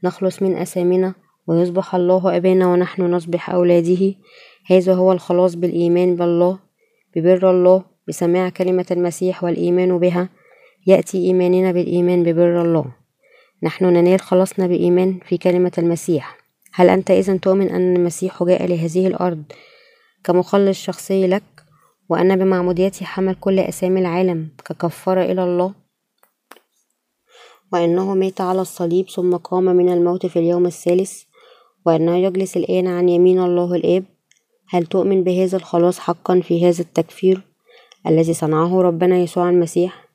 نخلص 0.03 0.41
من 0.41 0.55
أثامنا 0.55 1.13
ويصبح 1.47 1.95
الله 1.95 2.37
أبانا 2.37 2.67
ونحن 2.67 3.01
نصبح 3.01 3.49
أولاده. 3.49 4.13
هذا 4.67 4.93
هو 4.93 5.11
الخلاص 5.11 5.55
بالإيمان 5.55 6.15
بالله 6.15 6.59
ببر 7.15 7.51
الله 7.51 7.83
بسماع 8.07 8.49
كلمة 8.49 8.85
المسيح 8.91 9.43
والإيمان 9.43 9.97
بها. 9.97 10.29
يأتي 10.87 11.17
إيماننا 11.17 11.71
بالإيمان 11.71 12.23
ببر 12.23 12.61
الله. 12.61 12.85
نحن 13.63 13.85
ننال 13.85 14.19
خلاصنا 14.19 14.67
بإيمان 14.67 15.19
في 15.25 15.37
كلمة 15.37 15.71
المسيح. 15.77 16.38
هل 16.79 16.89
أنت 16.89 17.11
إذا 17.11 17.37
تؤمن 17.37 17.69
أن 17.69 17.95
المسيح 17.95 18.43
جاء 18.43 18.65
لهذه 18.65 19.07
الأرض 19.07 19.43
كمخلص 20.23 20.77
شخصي 20.77 21.27
لك 21.27 21.43
وأن 22.09 22.35
بمعموديته 22.35 23.05
حمل 23.05 23.35
كل 23.35 23.59
أسامي 23.59 23.99
العالم 23.99 24.49
ككفارة 24.65 25.21
إلى 25.21 25.43
الله؟ 25.43 25.73
وأنه 27.73 28.15
مات 28.15 28.41
على 28.41 28.61
الصليب 28.61 29.09
ثم 29.09 29.35
قام 29.35 29.63
من 29.63 29.93
الموت 29.93 30.25
في 30.25 30.39
اليوم 30.39 30.65
الثالث 30.65 31.23
وأنه 31.85 32.17
يجلس 32.17 32.57
الآن 32.57 32.87
عن 32.87 33.09
يمين 33.09 33.39
الله 33.39 33.75
الآب؟ 33.75 34.03
هل 34.69 34.85
تؤمن 34.85 35.23
بهذا 35.23 35.57
الخلاص 35.57 35.99
حقا 35.99 36.39
في 36.39 36.67
هذا 36.69 36.81
التكفير 36.81 37.41
الذي 38.07 38.33
صنعه 38.33 38.81
ربنا 38.81 39.17
يسوع 39.17 39.49
المسيح؟ 39.49 40.05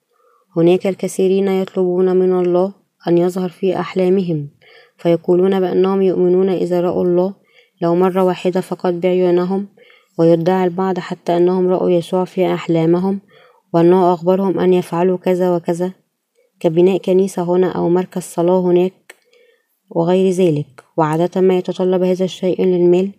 هناك 0.57 0.87
الكثيرين 0.87 1.49
يطلبون 1.49 2.17
من 2.17 2.41
الله 2.41 2.73
أن 3.09 3.19
يظهر 3.19 3.49
في 3.49 3.81
أحلامهم 3.81 4.49
فيقولون 4.97 5.61
بأنهم 5.61 6.03
يؤمنون 6.03 6.49
إذا 6.49 6.81
رأوا 6.81 7.05
الله. 7.05 7.35
لو 7.83 7.95
مرة 7.95 8.25
واحدة 8.25 8.61
فقط 8.61 8.93
بعيونهم 8.93 9.67
ويدعي 10.19 10.65
البعض 10.65 10.99
حتى 10.99 11.37
أنهم 11.37 11.69
رأوا 11.69 11.91
يسوع 11.91 12.25
في 12.25 12.55
أحلامهم 12.55 13.21
وأنه 13.73 14.15
أخبرهم 14.15 14.59
أن 14.59 14.73
يفعلوا 14.73 15.19
كذا 15.19 15.57
وكذا. 15.57 15.93
كبناء 16.61 16.99
كنيسة 16.99 17.43
هنا 17.43 17.73
أو 17.73 17.89
مركز 17.89 18.23
صلاة 18.23 18.61
هناك 18.61 19.15
وغير 19.91 20.31
ذلك. 20.31 20.85
وعادة 20.97 21.41
ما 21.41 21.59
يتطلب 21.59 22.03
هذا 22.03 22.25
الشيء 22.25 22.65
للمال. 22.65 23.11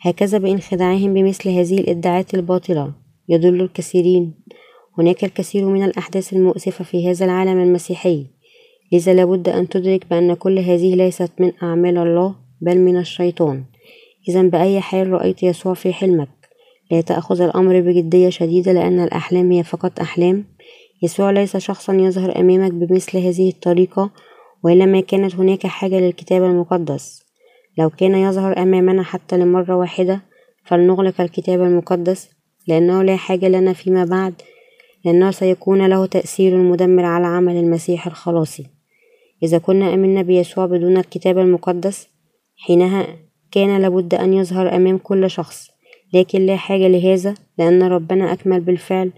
هكذا 0.00 0.38
بانخداعهم 0.38 1.14
بمثل 1.14 1.48
هذه 1.48 1.78
الادعاءات 1.78 2.34
الباطلة. 2.34 2.92
يضل 3.28 3.60
الكثيرين. 3.60 4.34
هناك 4.98 5.24
الكثير 5.24 5.64
من 5.64 5.84
الأحداث 5.84 6.32
المؤسفة 6.32 6.84
في 6.84 7.10
هذا 7.10 7.24
العالم 7.24 7.62
المسيحي. 7.62 8.33
لذا 8.94 9.14
لابد 9.14 9.48
أن 9.48 9.68
تدرك 9.68 10.06
بأن 10.10 10.34
كل 10.34 10.58
هذه 10.58 10.94
ليست 10.94 11.30
من 11.38 11.52
أعمال 11.62 11.98
الله 11.98 12.34
بل 12.60 12.78
من 12.78 12.96
الشيطان. 12.96 13.64
إذا 14.28 14.42
بأي 14.42 14.80
حال 14.80 15.10
رأيت 15.10 15.42
يسوع 15.42 15.74
في 15.74 15.92
حلمك 15.92 16.28
لا 16.90 17.00
تأخذ 17.00 17.40
الأمر 17.40 17.80
بجدية 17.80 18.28
شديدة 18.28 18.72
لأن 18.72 19.00
الأحلام 19.00 19.52
هي 19.52 19.64
فقط 19.64 20.00
أحلام. 20.00 20.44
يسوع 21.02 21.30
ليس 21.30 21.56
شخصا 21.56 21.94
يظهر 21.94 22.40
أمامك 22.40 22.72
بمثل 22.72 23.18
هذه 23.18 23.48
الطريقة 23.48 24.10
وإلا 24.64 24.86
ما 24.86 25.00
كانت 25.00 25.34
هناك 25.34 25.66
حاجة 25.66 26.00
للكتاب 26.00 26.42
المقدس. 26.42 27.22
لو 27.78 27.90
كان 27.90 28.14
يظهر 28.14 28.62
أمامنا 28.62 29.02
حتى 29.02 29.36
لمرة 29.36 29.76
واحدة 29.76 30.20
فلنغلق 30.64 31.20
الكتاب 31.20 31.62
المقدس 31.62 32.30
لأنه 32.68 33.02
لا 33.02 33.16
حاجة 33.16 33.48
لنا 33.48 33.72
فيما 33.72 34.04
بعد 34.04 34.34
لأنه 35.04 35.30
سيكون 35.30 35.86
له 35.86 36.06
تأثير 36.06 36.56
مدمر 36.56 37.04
على 37.04 37.26
عمل 37.26 37.56
المسيح 37.56 38.06
الخلاصي. 38.06 38.73
إذا 39.42 39.58
كنا 39.58 39.94
آمنا 39.94 40.22
بيسوع 40.22 40.66
بدون 40.66 40.96
الكتاب 40.96 41.38
المقدس 41.38 42.08
حينها 42.56 43.06
كان 43.52 43.82
لابد 43.82 44.14
أن 44.14 44.34
يظهر 44.34 44.76
أمام 44.76 44.98
كل 44.98 45.30
شخص 45.30 45.70
لكن 46.14 46.46
لا 46.46 46.56
حاجة 46.56 46.88
لهذا 46.88 47.34
لأن 47.58 47.82
ربنا 47.82 48.32
أكمل 48.32 48.60
بالفعل 48.60 49.12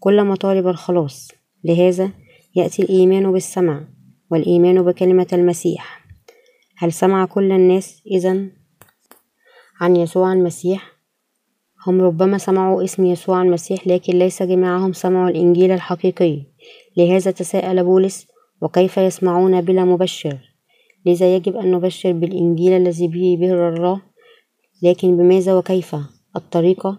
كل 0.00 0.24
مطالب 0.24 0.66
الخلاص. 0.66 1.28
لهذا 1.64 2.10
يأتي 2.56 2.82
الإيمان 2.82 3.32
بالسمع 3.32 3.84
والإيمان 4.30 4.82
بكلمة 4.82 5.26
المسيح. 5.32 6.06
هل 6.76 6.92
سمع 6.92 7.24
كل 7.24 7.52
الناس 7.52 8.02
إذا 8.06 8.46
عن 9.80 9.96
يسوع 9.96 10.32
المسيح؟ 10.32 10.92
هم 11.86 12.00
ربما 12.00 12.38
سمعوا 12.38 12.84
اسم 12.84 13.06
يسوع 13.06 13.42
المسيح 13.42 13.86
لكن 13.86 14.18
ليس 14.18 14.42
جميعهم 14.42 14.92
سمعوا 14.92 15.28
الإنجيل 15.28 15.70
الحقيقي. 15.70 16.42
لهذا 16.96 17.30
تساءل 17.30 17.84
بولس 17.84 18.26
وكيف 18.62 18.96
يسمعون 18.96 19.60
بلا 19.60 19.84
مبشر؟ 19.84 20.38
لذا 21.06 21.34
يجب 21.36 21.56
أن 21.56 21.70
نبشر 21.70 22.12
بالإنجيل 22.12 22.72
الذي 22.72 23.08
به 23.08 23.36
بر 23.40 23.68
الله 23.68 24.02
لكن 24.82 25.16
بماذا 25.16 25.54
وكيف؟ 25.54 25.96
الطريقة 26.36 26.98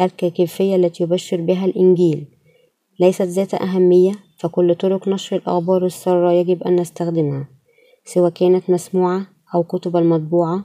الكيفية 0.00 0.76
التي 0.76 1.02
يبشر 1.02 1.40
بها 1.40 1.64
الإنجيل. 1.64 2.26
ليست 3.00 3.22
ذات 3.22 3.54
أهمية 3.54 4.12
فكل 4.38 4.74
طرق 4.74 5.08
نشر 5.08 5.36
الأخبار 5.36 5.86
السارة 5.86 6.32
يجب 6.32 6.62
أن 6.62 6.76
نستخدمها 6.76 7.48
سواء 8.04 8.30
كانت 8.30 8.70
مسموعة 8.70 9.26
أو 9.54 9.62
كتب 9.62 9.96
المطبوعة. 9.96 10.64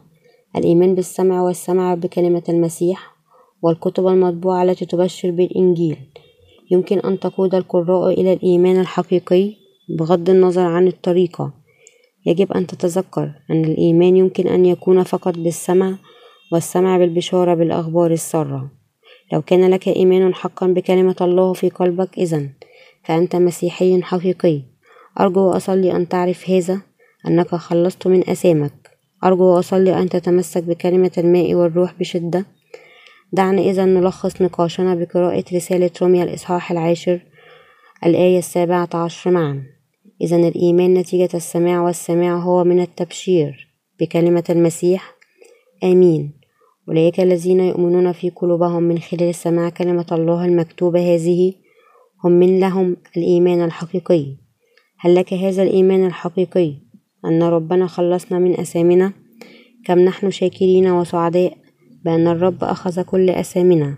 الإيمان 0.56 0.96
بالسمع 0.96 1.42
والسمع 1.42 1.96
بكلمة 1.96 2.44
المسيح 2.50 3.14
والكتب 3.62 4.08
المطبوعة 4.08 4.64
التي 4.64 4.86
تبشر 4.86 5.32
بالإنجيل. 5.32 5.98
يمكن 6.72 7.00
أن 7.00 7.20
تقود 7.20 7.56
القراء 7.56 8.14
إلى 8.14 8.34
الإيمان 8.34 8.80
الحقيقي 8.80 9.63
بغض 10.00 10.30
النظر 10.30 10.62
عن 10.62 10.88
الطريقة. 10.88 11.54
يجب 12.26 12.52
أن 12.52 12.68
تتذكر 12.68 13.32
أن 13.52 13.66
الإيمان 13.66 14.16
يمكن 14.16 14.48
أن 14.48 14.66
يكون 14.66 15.04
فقط 15.04 15.38
بالسمع 15.38 15.96
والسمع 16.52 16.98
بالبشارة 16.98 17.54
بالأخبار 17.54 18.12
السارة. 18.12 18.72
لو 19.34 19.42
كان 19.42 19.70
لك 19.70 19.88
إيمان 19.88 20.36
حقا 20.36 20.68
بكلمة 20.68 21.16
الله 21.22 21.54
في 21.54 21.70
قلبك 21.70 22.18
إذا 22.18 22.50
فأنت 23.04 23.36
مسيحي 23.36 24.02
حقيقي. 24.02 24.62
أرجو 25.20 25.42
وأصلي 25.42 25.96
أن 25.96 26.08
تعرف 26.08 26.50
هذا 26.50 26.82
أنك 27.28 27.56
خلصت 27.56 28.08
من 28.08 28.30
أثامك 28.30 28.92
أرجو 29.24 29.44
وأصلي 29.44 30.00
أن 30.00 30.10
تتمسك 30.10 30.64
بكلمة 30.64 31.12
الماء 31.18 31.54
والروح 31.56 31.94
بشدة. 32.00 32.46
دعنا 33.34 33.62
إذا 33.62 33.86
نلخص 33.86 34.42
نقاشنا 34.42 34.96
بقراءة 34.96 35.44
رسالة 35.54 35.92
روميا 36.02 36.24
الإصحاح 36.24 36.72
العاشر 36.72 37.20
الآية 38.06 38.40
السابعة 38.40 38.90
عشر 38.94 39.32
معا. 39.32 39.73
إذا 40.24 40.36
الإيمان 40.36 40.94
نتيجة 40.94 41.30
السماع 41.34 41.82
والسماع 41.82 42.38
هو 42.38 42.64
من 42.64 42.80
التبشير 42.80 43.68
بكلمة 44.00 44.44
المسيح 44.50 45.16
آمين. 45.84 46.34
أولئك 46.90 47.20
الذين 47.20 47.60
يؤمنون 47.60 48.12
في 48.12 48.30
قلوبهم 48.30 48.84
من 48.84 49.00
خلال 49.00 49.36
سماع 49.36 49.70
كلمة 49.70 50.06
الله 50.12 50.46
المكتوبة 50.46 51.16
هذه 51.16 51.54
هم 52.24 52.32
من 52.32 52.60
لهم 52.60 52.98
الإيمان 53.18 53.62
الحقيقي. 53.62 54.26
هل 55.00 55.16
لك 55.16 55.34
هذا 55.34 55.64
الإيمان 55.64 56.06
الحقيقي؟ 56.06 56.74
أن 57.26 57.44
ربنا 57.44 57.88
خلصنا 57.88 58.40
من 58.40 58.60
أثامنا 58.60 59.14
كم 59.86 60.00
نحن 60.00 60.32
شاكرين 60.32 60.92
وسعداء 60.92 61.58
بأن 62.06 62.28
الرب 62.28 62.64
أخذ 62.64 63.02
كل 63.02 63.30
أثامنا 63.30 63.98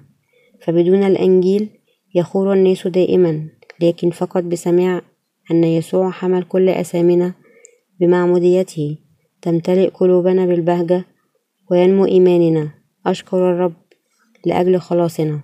فبدون 0.62 1.04
الإنجيل 1.04 1.70
يخور 2.16 2.54
الناس 2.54 2.88
دائما 2.88 3.50
لكن 3.82 4.10
فقط 4.10 4.44
بسماع 4.44 5.02
أن 5.52 5.64
يسوع 5.64 6.12
حمل 6.12 6.44
كل 6.44 6.70
أثامنا 6.70 7.34
بمعموديته. 8.00 8.98
تمتلئ 9.42 9.90
قلوبنا 9.90 10.46
بالبهجة 10.46 11.06
وينمو 11.72 12.06
إيماننا. 12.06 12.70
أشكر 13.06 13.52
الرب 13.52 13.76
لأجل 14.46 14.80
خلاصنا. 14.80 15.42